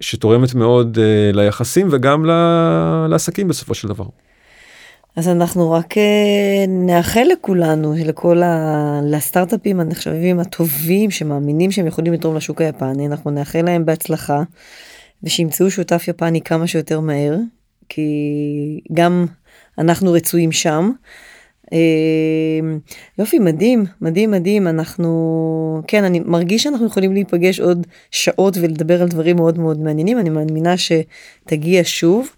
שתורמת 0.00 0.54
מאוד 0.54 0.98
uh, 0.98 1.36
ליחסים 1.36 1.88
וגם. 1.90 2.24
לעסקים 3.08 3.48
בסופו 3.48 3.74
של 3.74 3.88
דבר. 3.88 4.04
אז 5.16 5.28
אנחנו 5.28 5.70
רק 5.70 5.98
אה, 5.98 6.64
נאחל 6.68 7.26
לכולנו, 7.32 7.94
לכל 8.04 8.42
ה... 8.42 9.00
לסטארט-אפים 9.04 9.80
הנחשבים 9.80 10.40
הטובים 10.40 11.10
שמאמינים 11.10 11.70
שהם 11.70 11.86
יכולים 11.86 12.12
לתרום 12.12 12.36
לשוק 12.36 12.60
היפני, 12.60 13.06
אנחנו 13.06 13.30
נאחל 13.30 13.62
להם 13.62 13.84
בהצלחה 13.84 14.42
ושימצאו 15.22 15.70
שותף 15.70 16.08
יפני 16.08 16.40
כמה 16.40 16.66
שיותר 16.66 17.00
מהר, 17.00 17.36
כי 17.88 18.80
גם 18.92 19.26
אנחנו 19.78 20.12
רצויים 20.12 20.52
שם. 20.52 20.90
אה, 21.72 21.78
יופי, 23.18 23.38
מדהים, 23.38 23.84
מדהים, 24.00 24.30
מדהים, 24.30 24.68
אנחנו, 24.68 25.82
כן, 25.86 26.04
אני 26.04 26.20
מרגיש 26.20 26.62
שאנחנו 26.62 26.86
יכולים 26.86 27.12
להיפגש 27.12 27.60
עוד 27.60 27.86
שעות 28.10 28.56
ולדבר 28.56 29.02
על 29.02 29.08
דברים 29.08 29.36
מאוד 29.36 29.58
מאוד 29.58 29.80
מעניינים, 29.80 30.18
אני 30.18 30.30
מאמינה 30.30 30.74
שתגיע 30.76 31.80
שוב. 31.84 32.30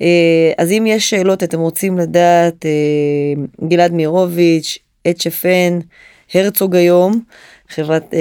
אה, 0.00 0.52
אז 0.58 0.72
אם 0.72 0.84
יש 0.86 1.10
שאלות, 1.10 1.42
אתם 1.42 1.58
רוצים 1.60 1.98
לדעת, 1.98 2.66
אה, 2.66 3.66
גלעד 3.68 3.92
מירוביץ', 3.92 4.78
HFN, 5.08 5.82
הרצוג 6.34 6.76
היום, 6.76 7.20
חברת 7.68 8.14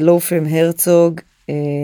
לואו 0.00 0.20
פרם 0.20 0.44
הרצוג, 0.50 1.20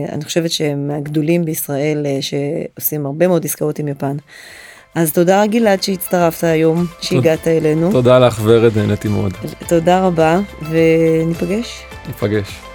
אני 0.09 0.25
חושבת 0.25 0.51
שהם 0.51 0.89
מהגדולים 0.89 1.45
בישראל 1.45 2.07
שעושים 2.21 3.07
הרבה 3.07 3.29
מאוד 3.29 3.45
עסקאות 3.45 3.79
עם 3.79 3.89
יפן. 3.89 4.17
אז 4.97 5.13
תודה 5.13 5.47
גלעד 5.47 5.83
שהצטרפת 5.83 6.45
היום, 6.45 6.87
שהגעת 7.01 7.49
אלינו. 7.49 7.93
תודה 7.93 8.19
לך 8.19 8.41
ורד, 8.45 8.79
נהניתי 8.79 9.09
מאוד. 9.09 9.33
תודה 9.69 10.07
רבה, 10.07 10.41
וניפגש. 10.71 11.83
ניפגש. 12.07 12.66